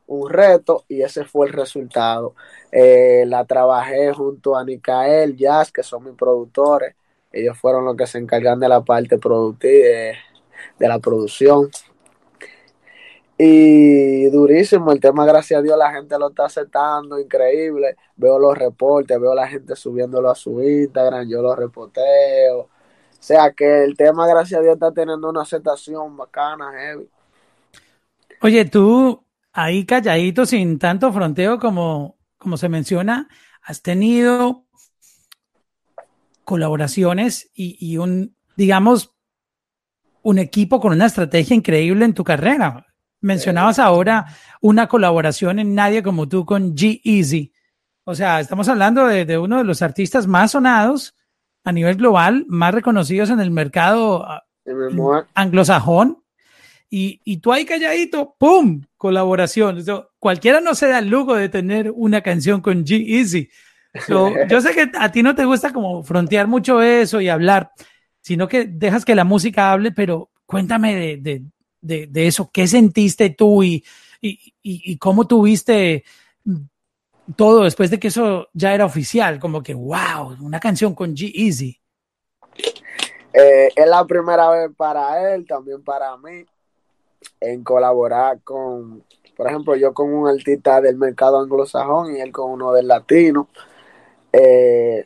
Un 0.08 0.30
reto 0.30 0.84
y 0.90 1.02
ese 1.02 1.24
fue 1.26 1.48
el 1.48 1.54
resultado. 1.54 2.36
Eh, 2.72 3.24
la 3.28 3.46
trabajé 3.46 4.12
junto 4.14 4.58
a 4.58 4.66
Nicael 4.66 5.38
Jazz, 5.38 5.72
que 5.72 5.84
son 5.84 6.04
mis 6.04 6.16
productores. 6.16 6.96
Ellos 7.34 7.58
fueron 7.58 7.86
los 7.86 7.98
que 7.98 8.08
se 8.08 8.20
encargan 8.20 8.60
de 8.60 8.70
la 8.70 8.82
parte 8.82 9.18
productiva, 9.18 9.74
de, 9.74 10.16
de 10.80 10.88
la 10.88 11.00
producción. 11.00 11.70
Y 13.38 14.30
durísimo, 14.30 14.92
el 14.94 15.02
tema, 15.02 15.26
gracias 15.26 15.60
a 15.60 15.64
Dios, 15.64 15.78
la 15.78 15.92
gente 15.92 16.18
lo 16.18 16.30
está 16.30 16.46
aceptando, 16.46 17.20
increíble. 17.20 17.98
Veo 18.16 18.40
los 18.40 18.58
reportes, 18.58 19.20
veo 19.20 19.36
la 19.36 19.48
gente 19.48 19.76
subiéndolo 19.76 20.30
a 20.30 20.36
su 20.36 20.62
Instagram, 20.62 21.28
yo 21.28 21.42
lo 21.42 21.56
repoteo 21.56 22.70
o 23.24 23.26
sea 23.26 23.54
que 23.54 23.86
el 23.86 23.96
tema, 23.96 24.28
gracias 24.28 24.60
a 24.60 24.62
Dios, 24.62 24.74
está 24.74 24.92
teniendo 24.92 25.30
una 25.30 25.44
aceptación 25.44 26.18
bacana, 26.18 26.74
heavy. 26.74 27.08
Oye, 28.42 28.66
tú 28.66 29.24
ahí 29.54 29.86
calladito, 29.86 30.46
sin 30.46 30.78
tanto 30.78 31.10
fronteo 31.14 31.58
como, 31.58 32.18
como 32.38 32.58
se 32.58 32.68
menciona, 32.68 33.30
has 33.62 33.82
tenido 33.82 34.63
colaboraciones 36.44 37.50
y, 37.54 37.78
y 37.80 37.98
un, 37.98 38.36
digamos, 38.56 39.14
un 40.22 40.40
equipo 40.40 40.80
con 40.80 40.94
una 40.94 41.06
estrategia 41.06 41.56
increíble 41.56 42.06
en 42.06 42.14
tu 42.14 42.24
carrera. 42.24 42.88
Mencionabas 43.22 43.80
ahora 43.80 44.26
una 44.62 44.88
colaboración 44.88 45.60
en 45.60 45.76
Nadie 45.76 46.04
como 46.04 46.28
tú 46.28 46.46
con 46.46 46.76
G-Easy. 46.76 47.54
O 48.06 48.16
sea, 48.16 48.40
estamos 48.40 48.68
hablando 48.68 49.08
de, 49.08 49.26
de, 49.26 49.38
uno 49.38 49.58
de 49.58 49.64
los 49.64 49.82
artistas 49.82 50.28
más 50.28 50.52
sonados 50.52 51.16
a 51.64 51.72
nivel 51.72 51.96
global, 51.96 52.46
más 52.48 52.74
reconocidos 52.74 53.30
en 53.30 53.40
el 53.40 53.52
mercado 53.52 54.26
ah, 54.26 54.44
anglosajón. 55.34 56.24
Y, 56.90 57.22
y 57.24 57.38
tú 57.38 57.52
ahí 57.52 57.66
calladito, 57.66 58.36
¡pum! 58.38 58.84
Colaboración. 58.98 59.84
cualquiera 60.20 60.62
no 60.62 60.76
se 60.76 60.88
da 60.88 61.00
el 61.00 61.10
lujo 61.10 61.36
de 61.36 61.50
tener 61.50 61.92
una 61.92 62.22
canción 62.22 62.62
con 62.62 62.86
G-Easy. 62.86 63.50
yo 64.50 64.62
sé 64.62 64.74
que 64.74 64.92
a 64.98 65.12
ti 65.12 65.24
no 65.24 65.36
te 65.36 65.46
gusta 65.46 65.72
como 65.72 66.04
frontear 66.04 66.48
mucho 66.48 66.82
eso 66.82 67.22
y 67.22 67.30
hablar, 67.30 67.72
sino 68.22 68.48
que 68.48 68.66
dejas 68.66 69.06
que 69.06 69.16
la 69.16 69.24
música 69.24 69.72
hable, 69.72 69.92
pero 69.92 70.32
cuéntame 70.46 70.96
de, 70.96 71.18
de, 71.18 71.44
de, 71.82 72.08
de 72.08 72.28
eso. 72.28 72.50
¿Qué 72.52 72.68
sentiste 72.68 73.30
tú 73.30 73.64
y, 73.64 73.84
y, 74.22 74.54
y, 74.62 74.98
cómo 74.98 75.28
tuviste 75.28 76.04
todo 77.36 77.64
después 77.64 77.92
de 77.92 78.00
que 78.00 78.08
eso 78.08 78.48
ya 78.54 78.74
era 78.74 78.86
oficial? 78.86 79.40
Como 79.40 79.62
que, 79.62 79.74
wow, 79.74 80.38
una 80.42 80.60
canción 80.60 80.96
con 80.96 81.16
G-Easy. 81.16 81.80
Eh, 83.34 83.70
es 83.76 83.88
la 83.88 84.06
primera 84.06 84.50
vez 84.50 84.72
para 84.76 85.34
él, 85.34 85.46
también 85.46 85.84
para 85.84 86.16
mí, 86.18 86.46
en 87.40 87.64
colaborar 87.64 88.42
con, 88.44 89.04
por 89.36 89.48
ejemplo, 89.48 89.76
yo 89.76 89.94
con 89.94 90.14
un 90.14 90.28
artista 90.28 90.80
del 90.82 90.98
mercado 90.98 91.40
anglosajón 91.40 92.16
y 92.16 92.22
él 92.22 92.32
con 92.32 92.52
uno 92.52 92.72
del 92.72 92.88
latino. 92.88 93.50
Eh, 94.34 95.06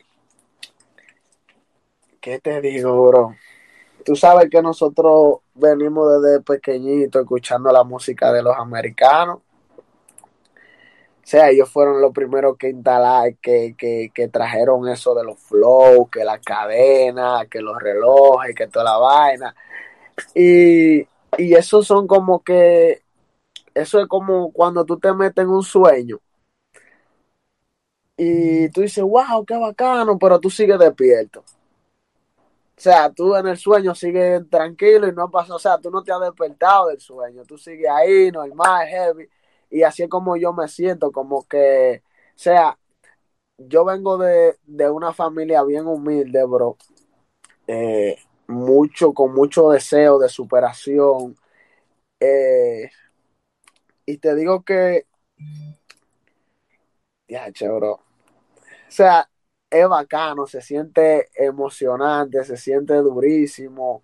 ¿Qué 2.18 2.38
te 2.40 2.62
digo, 2.62 3.06
bro? 3.06 3.36
Tú 4.04 4.16
sabes 4.16 4.48
que 4.50 4.62
nosotros 4.62 5.40
venimos 5.54 6.22
desde 6.22 6.40
pequeñito 6.40 7.20
escuchando 7.20 7.70
la 7.70 7.84
música 7.84 8.32
de 8.32 8.42
los 8.42 8.56
americanos. 8.56 9.38
O 9.38 11.30
sea, 11.30 11.50
ellos 11.50 11.70
fueron 11.70 12.00
los 12.00 12.12
primeros 12.12 12.56
que 12.56 12.70
instalar, 12.70 13.34
que, 13.36 13.74
que, 13.76 14.28
trajeron 14.28 14.88
eso 14.88 15.14
de 15.14 15.24
los 15.24 15.38
flows, 15.38 16.08
que 16.10 16.24
la 16.24 16.38
cadena, 16.38 17.46
que 17.50 17.60
los 17.60 17.78
relojes, 17.78 18.54
que 18.54 18.66
toda 18.66 18.84
la 18.86 18.96
vaina. 18.96 19.54
Y, 20.34 21.00
y 21.36 21.54
eso 21.54 21.82
son 21.82 22.06
como 22.06 22.42
que, 22.42 23.02
eso 23.74 24.00
es 24.00 24.06
como 24.06 24.52
cuando 24.52 24.86
tú 24.86 24.98
te 24.98 25.12
metes 25.12 25.44
en 25.44 25.50
un 25.50 25.62
sueño 25.62 26.18
y 28.18 28.68
tú 28.70 28.80
dices, 28.80 29.04
wow, 29.04 29.44
qué 29.46 29.56
bacano, 29.56 30.18
pero 30.18 30.40
tú 30.40 30.50
sigues 30.50 30.78
despierto. 30.78 31.44
O 32.78 32.80
sea, 32.80 33.10
tú 33.12 33.34
en 33.36 33.46
el 33.46 33.56
sueño 33.56 33.94
sigues 33.94 34.48
tranquilo 34.50 35.06
y 35.08 35.12
no 35.12 35.30
pasa, 35.30 35.54
o 35.54 35.58
sea, 35.58 35.78
tú 35.78 35.90
no 35.90 36.02
te 36.02 36.12
has 36.12 36.20
despertado 36.20 36.88
del 36.88 37.00
sueño, 37.00 37.44
tú 37.44 37.56
sigues 37.58 37.88
ahí, 37.88 38.30
normal, 38.32 38.86
heavy, 38.88 39.28
y 39.70 39.82
así 39.82 40.02
es 40.02 40.08
como 40.08 40.36
yo 40.36 40.52
me 40.52 40.68
siento, 40.68 41.12
como 41.12 41.46
que, 41.46 42.02
o 42.04 42.38
sea, 42.38 42.78
yo 43.58 43.84
vengo 43.84 44.18
de, 44.18 44.56
una 44.90 45.12
familia 45.12 45.62
bien 45.64 45.86
humilde, 45.86 46.44
bro, 46.44 46.76
eh, 47.68 48.16
mucho, 48.48 49.12
con 49.12 49.34
mucho 49.34 49.70
deseo 49.70 50.18
de 50.18 50.28
superación, 50.28 51.36
eh, 52.20 52.90
y 54.06 54.18
te 54.18 54.34
digo 54.34 54.62
que, 54.64 55.06
ya, 57.28 57.50
bro, 57.60 58.07
o 58.88 58.90
sea, 58.90 59.28
es 59.70 59.88
bacano, 59.88 60.46
se 60.46 60.60
siente 60.60 61.28
emocionante, 61.34 62.42
se 62.44 62.56
siente 62.56 62.94
durísimo. 62.94 64.02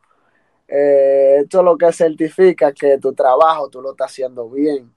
Eh, 0.68 1.38
esto 1.42 1.58
es 1.60 1.64
lo 1.64 1.78
que 1.78 1.92
certifica 1.92 2.72
que 2.72 2.98
tu 2.98 3.12
trabajo 3.14 3.68
tú 3.68 3.80
lo 3.80 3.92
estás 3.92 4.10
haciendo 4.10 4.48
bien. 4.50 4.94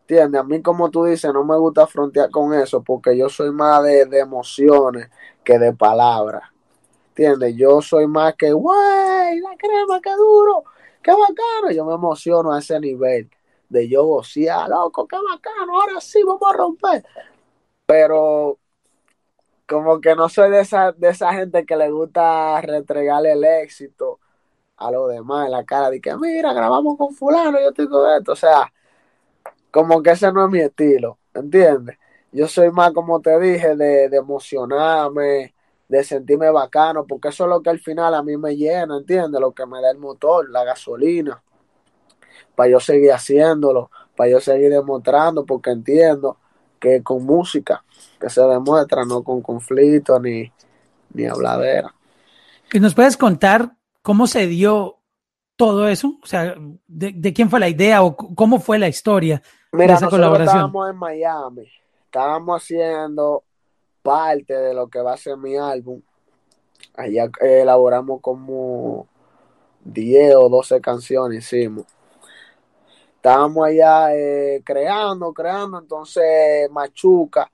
¿Entiendes? 0.00 0.40
A 0.40 0.44
mí, 0.44 0.60
como 0.62 0.90
tú 0.90 1.04
dices, 1.04 1.32
no 1.32 1.44
me 1.44 1.56
gusta 1.56 1.86
frontear 1.86 2.30
con 2.30 2.52
eso 2.54 2.82
porque 2.82 3.16
yo 3.16 3.28
soy 3.30 3.50
más 3.52 3.82
de, 3.84 4.02
emociones 4.18 5.10
que 5.42 5.58
de 5.58 5.72
palabras. 5.72 6.42
¿Entiendes? 7.08 7.54
Yo 7.56 7.80
soy 7.80 8.06
más 8.06 8.34
que, 8.36 8.52
¡wey! 8.52 9.40
La 9.40 9.56
crema, 9.56 10.00
qué 10.02 10.14
duro, 10.14 10.64
qué 11.02 11.12
bacano. 11.12 11.70
Yo 11.72 11.84
me 11.86 11.94
emociono 11.94 12.52
a 12.52 12.58
ese 12.58 12.78
nivel 12.80 13.30
de 13.68 13.88
yo 13.88 14.04
vocear, 14.04 14.68
loco, 14.68 15.06
qué 15.06 15.16
bacano, 15.16 15.80
ahora 15.80 16.00
sí 16.00 16.22
vamos 16.22 16.42
a 16.50 16.56
romper. 16.56 17.04
Pero 17.86 18.58
como 19.66 20.00
que 20.00 20.14
no 20.14 20.28
soy 20.28 20.50
de 20.50 20.60
esa, 20.60 20.92
de 20.92 21.08
esa 21.10 21.32
gente 21.34 21.64
que 21.64 21.76
le 21.76 21.90
gusta 21.90 22.60
retregarle 22.60 23.32
el 23.32 23.44
éxito 23.44 24.20
a 24.76 24.90
los 24.90 25.10
demás 25.10 25.46
en 25.46 25.52
la 25.52 25.64
cara 25.64 25.90
de 25.90 26.00
que 26.00 26.16
mira, 26.16 26.52
grabamos 26.52 26.96
con 26.98 27.14
fulano, 27.14 27.58
yo 27.60 27.68
estoy 27.68 27.88
con 27.88 28.10
esto, 28.12 28.32
o 28.32 28.36
sea, 28.36 28.72
como 29.70 30.02
que 30.02 30.10
ese 30.12 30.32
no 30.32 30.44
es 30.44 30.50
mi 30.50 30.60
estilo, 30.60 31.18
¿entiendes? 31.34 31.98
Yo 32.32 32.48
soy 32.48 32.70
más, 32.70 32.92
como 32.92 33.20
te 33.20 33.38
dije, 33.40 33.76
de, 33.76 34.08
de 34.08 34.16
emocionarme, 34.16 35.54
de 35.88 36.04
sentirme 36.04 36.50
bacano, 36.50 37.06
porque 37.06 37.28
eso 37.28 37.44
es 37.44 37.50
lo 37.50 37.62
que 37.62 37.70
al 37.70 37.78
final 37.78 38.14
a 38.14 38.22
mí 38.22 38.36
me 38.36 38.56
llena, 38.56 38.96
¿entiendes? 38.98 39.40
Lo 39.40 39.52
que 39.52 39.66
me 39.66 39.80
da 39.80 39.90
el 39.90 39.98
motor, 39.98 40.50
la 40.50 40.64
gasolina, 40.64 41.42
para 42.54 42.70
yo 42.70 42.80
seguir 42.80 43.12
haciéndolo, 43.12 43.90
para 44.16 44.30
yo 44.30 44.40
seguir 44.40 44.70
demostrando, 44.70 45.44
porque 45.44 45.70
entiendo 45.70 46.38
que 46.84 47.02
con 47.02 47.24
música 47.24 47.82
que 48.20 48.28
se 48.28 48.42
demuestra, 48.42 49.04
no 49.06 49.22
con 49.22 49.40
conflicto 49.40 50.20
ni, 50.20 50.52
ni 51.14 51.24
habladera. 51.24 51.94
¿Y 52.72 52.78
nos 52.78 52.94
puedes 52.94 53.16
contar 53.16 53.72
cómo 54.02 54.26
se 54.26 54.46
dio 54.46 54.98
todo 55.56 55.88
eso? 55.88 56.18
O 56.22 56.26
sea, 56.26 56.54
¿de, 56.86 57.32
quién 57.32 57.48
fue 57.48 57.58
la 57.58 57.70
idea 57.70 58.02
o 58.02 58.14
cómo 58.14 58.60
fue 58.60 58.78
la 58.78 58.88
historia 58.88 59.42
de 59.72 59.86
esa 59.86 60.08
colaboración? 60.08 60.56
Estábamos 60.56 60.90
en 60.90 60.96
Miami, 60.96 61.70
estábamos 62.04 62.62
haciendo 62.62 63.44
parte 64.02 64.52
de 64.52 64.74
lo 64.74 64.88
que 64.88 65.00
va 65.00 65.14
a 65.14 65.16
ser 65.16 65.38
mi 65.38 65.56
álbum. 65.56 66.02
Allá 66.94 67.30
elaboramos 67.40 68.20
como 68.20 69.08
10 69.84 70.34
o 70.36 70.48
12 70.50 70.82
canciones, 70.82 71.44
hicimos 71.44 71.86
estábamos 73.24 73.66
allá 73.66 74.14
eh, 74.14 74.62
creando, 74.62 75.32
creando, 75.32 75.78
entonces 75.78 76.70
Machuca, 76.70 77.50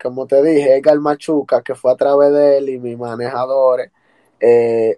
como 0.00 0.24
te 0.24 0.40
dije, 0.40 0.76
Edgar 0.76 1.00
Machuca, 1.00 1.62
que 1.62 1.74
fue 1.74 1.90
a 1.92 1.96
través 1.96 2.32
de 2.32 2.58
él 2.58 2.68
y 2.68 2.78
mis 2.78 2.96
manejadores, 2.96 3.90
eh, 4.38 4.96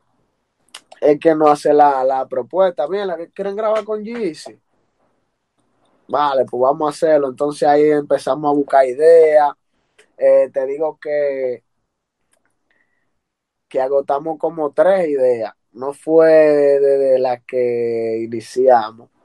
es 1.00 1.18
que 1.18 1.34
nos 1.34 1.50
hace 1.50 1.72
la, 1.72 2.26
propuesta, 2.28 2.86
bien, 2.86 3.08
la 3.08 3.16
que 3.16 3.30
quieren 3.30 3.56
grabar 3.56 3.84
con 3.84 4.04
Jeezy. 4.04 4.58
Vale, 6.08 6.44
pues 6.44 6.60
vamos 6.60 6.88
a 6.88 6.90
hacerlo. 6.90 7.28
Entonces 7.28 7.66
ahí 7.66 7.90
empezamos 7.90 8.50
a 8.50 8.54
buscar 8.54 8.86
ideas. 8.86 9.50
Eh, 10.18 10.50
te 10.52 10.66
digo 10.66 10.98
que, 11.00 11.64
que 13.68 13.80
agotamos 13.80 14.38
como 14.38 14.72
tres 14.72 15.08
ideas. 15.08 15.54
No 15.72 15.92
fue 15.94 16.28
de 16.28 17.18
las 17.18 17.42
que 17.44 18.22
iniciamos. 18.24 19.15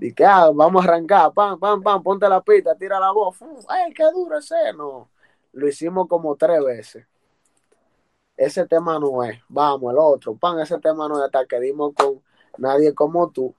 Dije, 0.00 0.24
ah, 0.24 0.50
vamos 0.54 0.82
a 0.82 0.88
arrancar, 0.88 1.30
pam, 1.34 1.60
pam, 1.60 1.82
pam, 1.82 2.02
ponte 2.02 2.26
la 2.26 2.40
pista, 2.40 2.74
tira 2.74 2.98
la 2.98 3.12
voz, 3.12 3.36
ay, 3.68 3.92
qué 3.92 4.04
duro 4.04 4.38
ese, 4.38 4.72
no. 4.74 5.10
Lo 5.52 5.68
hicimos 5.68 6.08
como 6.08 6.36
tres 6.36 6.64
veces. 6.64 7.06
Ese 8.34 8.66
tema 8.66 8.98
no 8.98 9.22
es, 9.22 9.38
vamos, 9.50 9.92
el 9.92 9.98
otro, 9.98 10.34
pam, 10.36 10.58
ese 10.58 10.78
tema 10.78 11.06
no 11.06 11.18
es, 11.18 11.24
hasta 11.24 11.44
que 11.44 11.60
dimos 11.60 11.92
con 11.94 12.22
nadie 12.56 12.94
como 12.94 13.28
tú. 13.30 13.54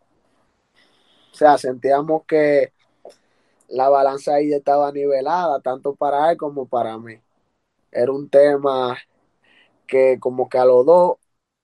O 1.31 1.35
sea, 1.35 1.59
sentíamos 1.59 2.23
que 2.25 2.73
la 3.67 3.89
balanza 3.89 4.33
ahí 4.33 4.51
estaba 4.51 4.91
nivelada, 4.91 5.59
tanto 5.61 5.93
para 5.93 6.31
él 6.31 6.37
como 6.37 6.65
para 6.67 6.97
mí. 6.97 7.21
Era 7.91 8.11
un 8.11 8.29
tema 8.29 8.97
que 9.85 10.17
como 10.19 10.49
que 10.49 10.57
a 10.57 10.65
los 10.65 10.87
dos 10.87 11.17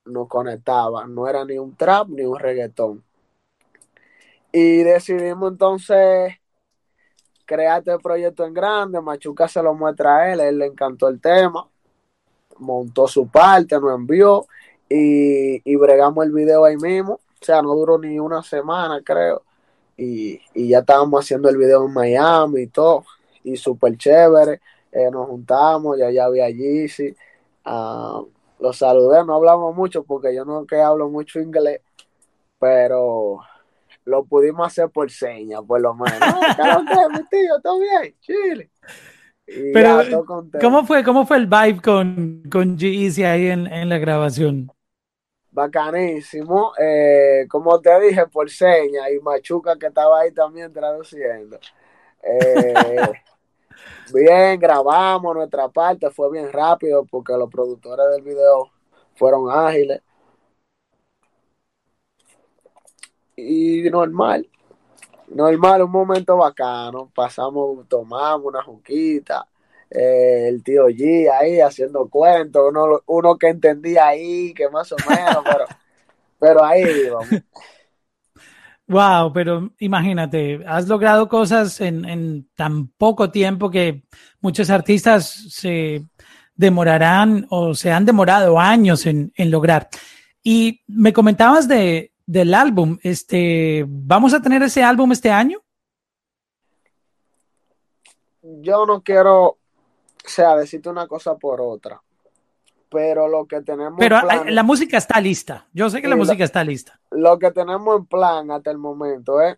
nos 0.05 0.27
conectaba, 0.27 1.07
no 1.07 1.27
era 1.27 1.45
ni 1.45 1.57
un 1.57 1.75
trap 1.75 2.09
ni 2.09 2.23
un 2.25 2.37
reggaetón 2.37 3.06
y 4.51 4.83
decidimos 4.83 5.51
entonces 5.51 6.35
crear 7.45 7.79
este 7.79 7.97
proyecto 7.99 8.45
en 8.45 8.53
grande. 8.53 9.01
Machuca 9.01 9.47
se 9.47 9.61
lo 9.63 9.73
muestra 9.73 10.17
a 10.17 10.33
él, 10.33 10.39
él 10.39 10.57
le 10.59 10.65
encantó 10.67 11.07
el 11.07 11.19
tema, 11.21 11.67
montó 12.59 13.07
su 13.07 13.27
parte, 13.27 13.79
nos 13.79 13.95
envió 13.95 14.47
y, 14.89 15.61
y 15.69 15.75
bregamos 15.75 16.25
el 16.25 16.31
video 16.31 16.65
ahí 16.65 16.77
mismo. 16.77 17.13
O 17.41 17.45
sea, 17.45 17.61
no 17.61 17.73
duró 17.75 17.97
ni 17.97 18.19
una 18.19 18.41
semana, 18.43 19.01
creo. 19.03 19.43
Y, 19.95 20.39
ya 20.69 20.79
estábamos 20.79 21.23
haciendo 21.23 21.49
el 21.49 21.57
video 21.57 21.85
en 21.85 21.93
Miami 21.93 22.63
y 22.63 22.67
todo. 22.67 23.05
Y 23.43 23.57
súper 23.57 23.97
chévere. 23.97 24.61
Eh, 24.91 25.09
nos 25.11 25.27
juntamos, 25.27 25.97
ya 25.97 26.09
ya 26.11 26.25
había 26.25 26.47
sí. 26.87 27.15
Uh, 27.65 28.27
los 28.59 28.77
saludé, 28.77 29.23
no 29.25 29.35
hablamos 29.35 29.75
mucho 29.75 30.03
porque 30.03 30.33
yo 30.33 30.45
no 30.45 30.65
que 30.65 30.79
hablo 30.81 31.09
mucho 31.09 31.39
inglés, 31.39 31.81
pero 32.59 33.39
lo 34.07 34.23
pudimos 34.23 34.65
hacer 34.65 34.89
por 34.89 35.11
señas, 35.11 35.61
por 35.67 35.81
lo 35.81 35.93
menos. 35.93 36.19
mi 37.11 37.23
tío, 37.29 37.59
todo 37.61 37.79
bien, 37.79 38.15
chile. 38.21 38.71
Pero, 39.45 40.25
¿cómo 40.59 40.85
fue, 40.85 41.03
¿cómo 41.03 41.25
fue 41.25 41.37
el 41.37 41.47
vibe 41.47 41.81
con, 41.81 42.43
con 42.51 42.77
G-Eazy 42.77 43.23
ahí 43.23 43.47
en, 43.47 43.67
en, 43.67 43.89
la 43.89 43.97
grabación? 43.97 44.71
Bacanísimo. 45.51 46.73
Eh, 46.77 47.45
como 47.49 47.79
te 47.79 47.97
dije, 48.01 48.27
por 48.27 48.49
señas, 48.49 49.07
y 49.13 49.19
Machuca 49.19 49.77
que 49.77 49.87
estaba 49.87 50.21
ahí 50.21 50.31
también 50.31 50.71
traduciendo. 50.71 51.59
Eh, 52.23 52.73
bien, 54.13 54.59
grabamos 54.59 55.35
nuestra 55.35 55.69
parte, 55.69 56.09
fue 56.11 56.31
bien 56.31 56.51
rápido 56.51 57.05
porque 57.05 57.33
los 57.33 57.49
productores 57.49 58.05
del 58.11 58.21
video 58.21 58.71
fueron 59.15 59.49
ágiles. 59.49 60.01
Y 63.37 63.83
normal, 63.91 64.49
normal, 65.29 65.83
un 65.83 65.91
momento 65.91 66.35
bacano, 66.37 67.11
pasamos, 67.13 67.87
tomamos 67.87 68.45
una 68.45 68.63
juquita, 68.63 69.47
eh, 69.89 70.47
el 70.49 70.63
tío 70.63 70.87
G 70.87 71.29
ahí 71.31 71.59
haciendo 71.59 72.09
cuentos, 72.09 72.63
uno, 72.69 73.01
uno 73.05 73.37
que 73.37 73.49
entendía 73.49 74.07
ahí, 74.07 74.53
que 74.55 74.67
más 74.69 74.91
o 74.91 74.95
menos, 75.07 75.43
pero, 75.43 75.65
pero 76.39 76.65
ahí 76.65 76.83
íbamos. 77.05 77.27
Wow, 78.87 79.31
pero 79.33 79.69
imagínate, 79.79 80.61
has 80.65 80.87
logrado 80.87 81.29
cosas 81.29 81.79
en, 81.81 82.05
en, 82.05 82.49
tan 82.55 82.87
poco 82.87 83.29
tiempo 83.29 83.69
que 83.69 84.03
muchos 84.41 84.69
artistas 84.69 85.29
se 85.49 86.05
demorarán 86.55 87.45
o 87.49 87.75
se 87.75 87.91
han 87.91 88.05
demorado 88.05 88.57
años 88.57 89.05
en, 89.05 89.31
en 89.35 89.51
lograr. 89.51 89.89
Y 90.41 90.81
me 90.87 91.11
comentabas 91.11 91.67
de, 91.67 92.13
del 92.27 92.53
álbum, 92.53 92.99
este, 93.01 93.83
¿vamos 93.87 94.35
a 94.35 94.41
tener 94.41 94.61
ese 94.61 94.83
álbum 94.83 95.11
este 95.11 95.31
año? 95.31 95.59
Yo 98.43 98.85
no 98.85 99.01
quiero, 99.01 99.45
o 99.45 99.57
sea, 100.23 100.55
decirte 100.55 100.89
una 100.89 101.07
cosa 101.07 101.35
por 101.35 101.59
otra 101.59 102.01
pero 102.89 103.27
lo 103.27 103.45
que 103.45 103.61
tenemos. 103.61 103.95
Pero 103.99 104.19
plan, 104.21 104.53
la 104.53 104.63
música 104.63 104.97
está 104.97 105.19
lista. 105.19 105.67
Yo 105.73 105.89
sé 105.89 106.01
que 106.01 106.07
la 106.07 106.15
música 106.15 106.43
está 106.43 106.63
lista. 106.63 106.99
Lo 107.11 107.37
que 107.37 107.51
tenemos 107.51 107.97
en 107.97 108.05
plan 108.05 108.49
hasta 108.51 108.71
el 108.71 108.77
momento 108.77 109.41
es 109.41 109.57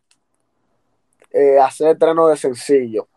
eh, 1.32 1.59
hacer 1.59 1.97
treno 1.97 2.28
de 2.28 2.38
sencillo. 2.38 3.07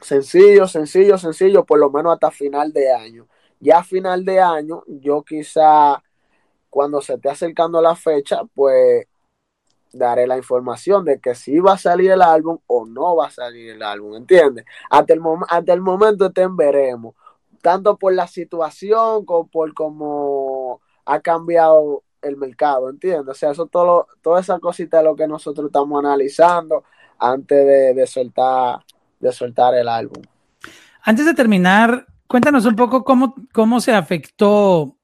Sencillo, 0.00 0.66
sencillo, 0.66 1.18
sencillo, 1.18 1.64
por 1.64 1.78
lo 1.78 1.90
menos 1.90 2.12
hasta 2.14 2.30
final 2.30 2.72
de 2.72 2.92
año. 2.92 3.26
Ya 3.60 3.78
a 3.78 3.84
final 3.84 4.24
de 4.24 4.40
año, 4.40 4.84
yo 4.86 5.22
quizá 5.22 6.02
cuando 6.78 7.02
se 7.02 7.14
esté 7.14 7.28
acercando 7.28 7.82
la 7.82 7.96
fecha, 7.96 8.42
pues 8.54 9.04
daré 9.92 10.28
la 10.28 10.36
información 10.36 11.04
de 11.04 11.18
que 11.18 11.34
si 11.34 11.58
va 11.58 11.72
a 11.72 11.76
salir 11.76 12.12
el 12.12 12.22
álbum 12.22 12.58
o 12.68 12.86
no 12.86 13.16
va 13.16 13.26
a 13.26 13.30
salir 13.30 13.70
el 13.72 13.82
álbum, 13.82 14.14
¿entiendes? 14.14 14.64
Hasta 14.88 15.12
el, 15.12 15.20
hasta 15.48 15.72
el 15.72 15.80
momento 15.80 16.30
te 16.30 16.46
veremos 16.48 17.16
tanto 17.62 17.96
por 17.96 18.12
la 18.12 18.28
situación 18.28 19.24
como 19.24 19.48
por 19.48 19.74
cómo 19.74 20.80
ha 21.04 21.18
cambiado 21.18 22.04
el 22.22 22.36
mercado, 22.36 22.90
¿entiendes? 22.90 23.28
O 23.28 23.34
sea, 23.34 23.50
eso 23.50 23.66
todo, 23.66 24.06
toda 24.22 24.38
esa 24.38 24.60
cosita 24.60 24.98
es 24.98 25.04
lo 25.04 25.16
que 25.16 25.26
nosotros 25.26 25.66
estamos 25.66 25.98
analizando 25.98 26.84
antes 27.18 27.58
de, 27.66 27.92
de, 27.92 28.06
soltar, 28.06 28.84
de 29.18 29.32
soltar 29.32 29.74
el 29.74 29.88
álbum. 29.88 30.22
Antes 31.02 31.26
de 31.26 31.34
terminar, 31.34 32.06
cuéntanos 32.28 32.66
un 32.66 32.76
poco 32.76 33.02
cómo, 33.02 33.34
cómo 33.52 33.80
se 33.80 33.92
afectó 33.92 34.97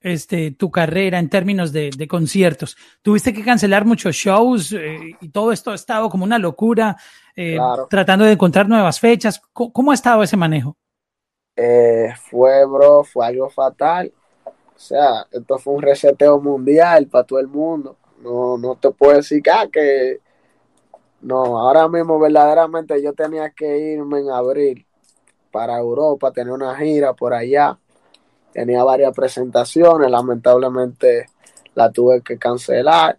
este, 0.00 0.50
tu 0.52 0.70
carrera 0.70 1.18
en 1.18 1.28
términos 1.28 1.72
de, 1.72 1.90
de 1.96 2.08
conciertos. 2.08 2.76
Tuviste 3.02 3.32
que 3.32 3.44
cancelar 3.44 3.84
muchos 3.84 4.14
shows 4.14 4.72
eh, 4.72 5.16
y 5.20 5.28
todo 5.30 5.52
esto 5.52 5.70
ha 5.70 5.74
estado 5.74 6.08
como 6.08 6.24
una 6.24 6.38
locura, 6.38 6.96
eh, 7.34 7.56
claro. 7.56 7.86
tratando 7.88 8.24
de 8.24 8.32
encontrar 8.32 8.68
nuevas 8.68 9.00
fechas. 9.00 9.40
¿Cómo, 9.52 9.72
¿Cómo 9.72 9.90
ha 9.90 9.94
estado 9.94 10.22
ese 10.22 10.36
manejo? 10.36 10.76
Eh, 11.56 12.14
fue, 12.30 12.64
bro, 12.64 13.02
fue 13.02 13.26
algo 13.26 13.50
fatal. 13.50 14.12
O 14.46 14.80
sea, 14.80 15.26
esto 15.32 15.58
fue 15.58 15.74
un 15.74 15.82
reseteo 15.82 16.40
mundial 16.40 17.08
para 17.08 17.24
todo 17.24 17.40
el 17.40 17.48
mundo. 17.48 17.96
No, 18.22 18.56
no 18.56 18.76
te 18.76 18.90
puedo 18.90 19.16
decir 19.16 19.42
que, 19.42 19.50
ah, 19.50 19.68
que 19.72 20.20
no, 21.20 21.58
ahora 21.58 21.88
mismo 21.88 22.18
verdaderamente 22.20 23.02
yo 23.02 23.12
tenía 23.12 23.50
que 23.50 23.76
irme 23.76 24.20
en 24.20 24.30
abril 24.30 24.86
para 25.50 25.78
Europa, 25.78 26.30
tener 26.30 26.52
una 26.52 26.76
gira 26.76 27.12
por 27.12 27.34
allá. 27.34 27.76
Tenía 28.58 28.82
varias 28.82 29.14
presentaciones, 29.14 30.10
lamentablemente 30.10 31.26
la 31.76 31.92
tuve 31.92 32.22
que 32.22 32.38
cancelar. 32.38 33.16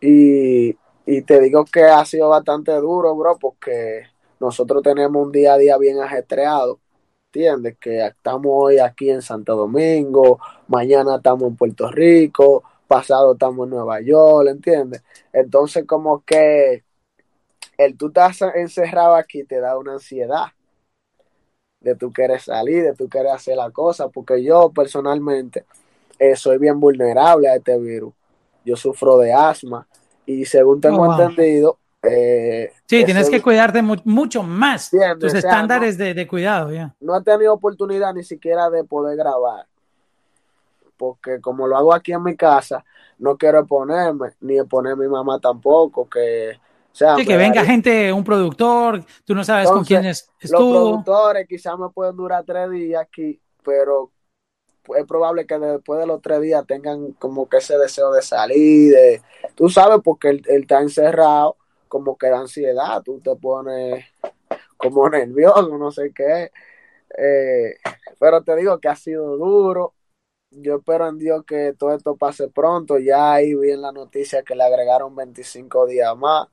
Y, 0.00 0.74
y 1.04 1.22
te 1.26 1.40
digo 1.40 1.66
que 1.66 1.84
ha 1.84 2.02
sido 2.06 2.30
bastante 2.30 2.72
duro, 2.76 3.14
bro, 3.14 3.38
porque 3.38 4.04
nosotros 4.40 4.82
tenemos 4.82 5.26
un 5.26 5.30
día 5.30 5.52
a 5.52 5.58
día 5.58 5.76
bien 5.76 6.00
ajetreado 6.00 6.80
¿entiendes? 7.26 7.76
Que 7.78 8.06
estamos 8.06 8.50
hoy 8.50 8.78
aquí 8.78 9.10
en 9.10 9.20
Santo 9.20 9.56
Domingo, 9.56 10.38
mañana 10.68 11.16
estamos 11.16 11.50
en 11.50 11.56
Puerto 11.56 11.90
Rico, 11.90 12.62
pasado 12.88 13.34
estamos 13.34 13.66
en 13.66 13.70
Nueva 13.74 14.00
York, 14.00 14.48
¿entiendes? 14.48 15.02
Entonces 15.34 15.84
como 15.86 16.22
que 16.24 16.84
el 17.76 17.98
tú 17.98 18.06
estás 18.06 18.40
encerrado 18.54 19.16
aquí 19.16 19.44
te 19.44 19.60
da 19.60 19.76
una 19.76 19.94
ansiedad 19.94 20.46
de 21.82 21.96
tú 21.96 22.12
querer 22.12 22.40
salir, 22.40 22.84
de 22.84 22.94
tú 22.94 23.08
querer 23.08 23.28
hacer 23.28 23.56
la 23.56 23.70
cosa, 23.70 24.08
porque 24.08 24.42
yo 24.42 24.70
personalmente 24.70 25.64
eh, 26.18 26.36
soy 26.36 26.58
bien 26.58 26.78
vulnerable 26.78 27.48
a 27.48 27.56
este 27.56 27.78
virus. 27.78 28.14
Yo 28.64 28.76
sufro 28.76 29.18
de 29.18 29.32
asma 29.32 29.86
y 30.24 30.44
según 30.44 30.80
tengo 30.80 31.02
oh, 31.02 31.06
wow. 31.06 31.20
entendido, 31.20 31.78
eh, 32.02 32.72
sí, 32.86 33.04
tienes 33.04 33.28
que 33.28 33.42
cuidarte 33.42 33.82
mu 33.82 33.96
mucho 34.04 34.42
más 34.42 34.90
tus 34.90 35.00
o 35.00 35.30
sea, 35.30 35.38
estándares 35.38 35.98
no, 35.98 36.04
de, 36.04 36.14
de, 36.14 36.26
cuidado. 36.26 36.72
ya. 36.72 36.94
No 37.00 37.16
he 37.16 37.22
tenido 37.22 37.52
oportunidad 37.52 38.14
ni 38.14 38.22
siquiera 38.22 38.70
de 38.70 38.84
poder 38.84 39.16
grabar, 39.16 39.66
porque 40.96 41.40
como 41.40 41.66
lo 41.66 41.76
hago 41.76 41.92
aquí 41.92 42.12
en 42.12 42.22
mi 42.22 42.36
casa, 42.36 42.84
no 43.18 43.36
quiero 43.36 43.60
exponerme, 43.60 44.30
ni 44.40 44.58
exponer 44.58 44.92
a 44.92 44.96
mi 44.96 45.08
mamá 45.08 45.40
tampoco, 45.40 46.08
que... 46.08 46.58
O 46.92 46.94
sea, 46.94 47.16
sí, 47.16 47.24
que 47.24 47.36
venga 47.36 47.64
gente, 47.64 48.12
un 48.12 48.22
productor, 48.22 49.02
tú 49.24 49.34
no 49.34 49.44
sabes 49.44 49.68
Entonces, 49.68 49.96
con 49.96 50.02
quién 50.02 50.10
es, 50.10 50.30
estuvo. 50.38 50.72
Los 50.72 50.82
productores 50.82 51.48
quizás 51.48 51.78
me 51.78 51.88
pueden 51.88 52.16
durar 52.16 52.44
tres 52.44 52.70
días 52.70 53.02
aquí, 53.02 53.40
pero 53.64 54.10
es 54.96 55.06
probable 55.06 55.46
que 55.46 55.58
después 55.58 56.00
de 56.00 56.06
los 56.06 56.20
tres 56.20 56.40
días 56.42 56.66
tengan 56.66 57.12
como 57.12 57.48
que 57.48 57.58
ese 57.58 57.78
deseo 57.78 58.12
de 58.12 58.20
salir, 58.20 58.92
de, 58.92 59.22
tú 59.54 59.68
sabes, 59.70 60.00
porque 60.04 60.28
él, 60.28 60.42
él 60.48 60.62
está 60.62 60.80
encerrado 60.80 61.56
como 61.88 62.16
que 62.16 62.28
da 62.28 62.40
ansiedad, 62.40 63.02
tú 63.02 63.20
te 63.20 63.36
pones 63.36 64.04
como 64.78 65.08
nervioso, 65.10 65.76
no 65.78 65.90
sé 65.90 66.12
qué. 66.14 66.50
Eh, 67.18 67.76
pero 68.18 68.42
te 68.42 68.56
digo 68.56 68.78
que 68.80 68.88
ha 68.88 68.96
sido 68.96 69.36
duro. 69.36 69.94
Yo 70.50 70.76
espero 70.76 71.08
en 71.08 71.18
Dios 71.18 71.44
que 71.46 71.74
todo 71.78 71.94
esto 71.94 72.16
pase 72.16 72.48
pronto. 72.48 72.98
Ya 72.98 73.32
ahí 73.32 73.54
vi 73.54 73.70
en 73.70 73.82
la 73.82 73.92
noticia 73.92 74.42
que 74.42 74.54
le 74.54 74.64
agregaron 74.64 75.14
25 75.14 75.86
días 75.86 76.16
más. 76.16 76.48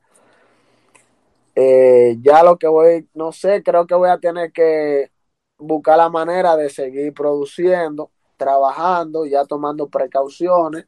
Eh, 1.62 2.16
ya 2.22 2.42
lo 2.42 2.56
que 2.56 2.66
voy, 2.66 3.06
no 3.12 3.32
sé, 3.32 3.62
creo 3.62 3.86
que 3.86 3.94
voy 3.94 4.08
a 4.08 4.16
tener 4.16 4.50
que 4.50 5.10
buscar 5.58 5.98
la 5.98 6.08
manera 6.08 6.56
de 6.56 6.70
seguir 6.70 7.12
produciendo, 7.12 8.10
trabajando, 8.38 9.26
ya 9.26 9.44
tomando 9.44 9.86
precauciones, 9.86 10.86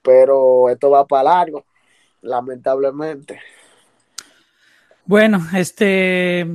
pero 0.00 0.70
esto 0.70 0.88
va 0.88 1.04
para 1.04 1.24
largo 1.24 1.64
lamentablemente. 2.20 3.40
Bueno, 5.04 5.40
este, 5.52 6.46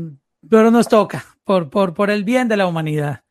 pero 0.50 0.72
nos 0.72 0.88
toca 0.88 1.26
por, 1.44 1.70
por, 1.70 1.94
por 1.94 2.10
el 2.10 2.24
bien 2.24 2.48
de 2.48 2.56
la 2.56 2.66
humanidad. 2.66 3.24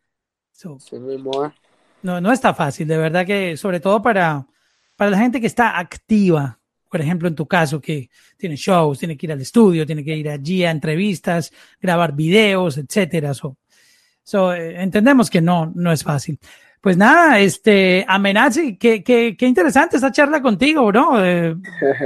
So, 0.53 0.79
sí 0.79 0.99
mismo, 0.99 1.47
¿eh? 1.47 1.55
no, 2.03 2.21
no 2.21 2.33
está 2.33 2.53
fácil, 2.53 2.87
de 2.87 2.99
verdad 2.99 3.25
que 3.25 3.57
sobre 3.57 3.81
todo 3.81 4.03
para, 4.03 4.47
para 4.95 5.11
la 5.11 5.17
gente 5.17 5.41
que 5.41 5.47
está 5.47 5.79
activa, 5.79 6.59
por 6.97 7.03
ejemplo, 7.03 7.29
en 7.29 7.35
tu 7.35 7.47
caso, 7.47 7.79
que 7.79 8.09
tiene 8.39 8.57
shows, 8.57 8.99
tiene 8.99 9.19
que 9.19 9.27
ir 9.27 9.33
al 9.33 9.41
estudio, 9.43 9.85
tiene 9.85 10.03
que 10.03 10.17
ir 10.17 10.31
allí 10.31 10.65
a 10.65 10.71
entrevistas, 10.71 11.53
grabar 11.79 12.15
videos, 12.15 12.79
etcétera. 12.79 13.35
So, 13.35 13.59
so, 14.23 14.55
eh, 14.55 14.83
entendemos 14.83 15.29
que 15.29 15.43
no, 15.43 15.71
no 15.75 15.93
es 15.93 16.03
fácil. 16.03 16.39
Pues 16.81 16.97
nada, 16.97 17.39
este, 17.39 18.03
Amenazi, 18.09 18.79
qué, 18.79 19.05
qué, 19.05 19.37
qué 19.37 19.47
interesante 19.47 19.97
esta 19.97 20.11
charla 20.11 20.41
contigo, 20.41 20.87
bro. 20.87 21.23
Eh, 21.23 21.55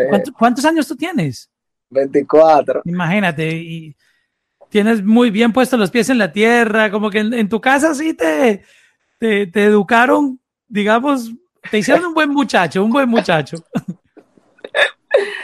¿cuántos, 0.09 0.35
¿Cuántos 0.39 0.65
años 0.65 0.89
tú 0.89 0.97
tienes? 0.97 1.49
24. 1.91 2.83
Imagínate, 2.87 3.49
y 3.49 3.97
tienes 4.71 5.05
muy 5.05 5.31
bien 5.31 5.53
puestos 5.53 5.79
los 5.79 5.93
pies 5.93 6.11
en 6.11 6.19
la 6.19 6.33
tierra, 6.33 6.91
como 6.91 7.11
que 7.11 7.21
en, 7.21 7.33
en 7.33 7.49
tu 7.49 7.61
casa 7.61 7.95
sí 7.95 8.15
te, 8.15 8.65
te, 9.21 9.47
te, 9.47 9.65
educaron, 9.67 10.41
digamos, 10.67 11.31
te 11.71 11.79
hicieron 11.79 12.07
un 12.07 12.15
buen 12.15 12.31
muchacho, 12.31 12.85
un 12.85 12.91
buen 12.91 13.09
muchacho. 13.09 13.57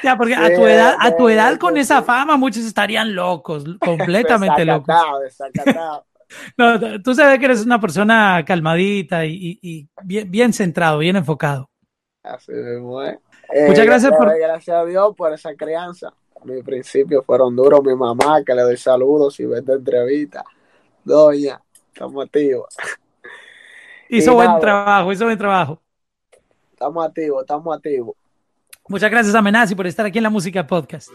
ya, 0.06 0.16
porque 0.16 0.34
a 0.34 0.54
tu 0.54 0.64
edad, 0.66 0.96
a 1.00 1.16
tu 1.16 1.28
edad 1.28 1.58
con 1.58 1.76
esa 1.76 2.02
fama 2.02 2.36
muchos 2.36 2.64
estarían 2.64 3.14
locos, 3.14 3.64
completamente 3.80 4.64
locos. 4.64 4.94
Desacatado. 5.22 6.04
No, 6.58 7.00
tú 7.02 7.14
sabes 7.14 7.38
que 7.38 7.44
eres 7.44 7.64
una 7.64 7.80
persona 7.80 8.44
calmadita 8.44 9.24
y, 9.24 9.88
bien, 10.02 10.28
bien, 10.28 10.52
centrado, 10.52 10.98
bien 10.98 11.14
enfocado. 11.14 11.70
Así 12.20 12.50
mismo, 12.50 13.00
¿eh? 13.00 13.20
Muchas 13.68 13.84
eh, 13.84 13.86
gracias 13.86 14.12
por. 14.18 14.36
Gracias 14.36 14.76
a 14.76 14.84
Dios 14.84 15.14
por 15.16 15.32
esa 15.32 15.54
crianza. 15.54 16.12
Mis 16.42 16.64
principios 16.64 17.24
fueron 17.24 17.54
duros. 17.54 17.80
Mi 17.84 17.94
mamá, 17.94 18.42
que 18.44 18.56
le 18.56 18.62
doy 18.62 18.76
saludos 18.76 19.38
y 19.38 19.46
ve 19.46 19.60
esta 19.60 19.74
entrevista. 19.74 20.44
Doña, 21.04 21.60
estamos 21.92 22.24
activos. 22.24 22.74
Hizo 24.08 24.34
buen 24.34 24.48
nada, 24.48 24.60
trabajo, 24.60 25.12
hizo 25.12 25.24
buen 25.26 25.38
trabajo. 25.38 25.80
Estamos 26.72 27.06
activos, 27.06 27.42
estamos 27.42 27.76
activos. 27.76 28.16
Muchas 28.88 29.10
gracias, 29.10 29.34
Amenazi, 29.34 29.74
por 29.74 29.86
estar 29.86 30.06
aquí 30.06 30.18
en 30.18 30.24
la 30.24 30.30
Música 30.30 30.66
Podcast. 30.66 31.10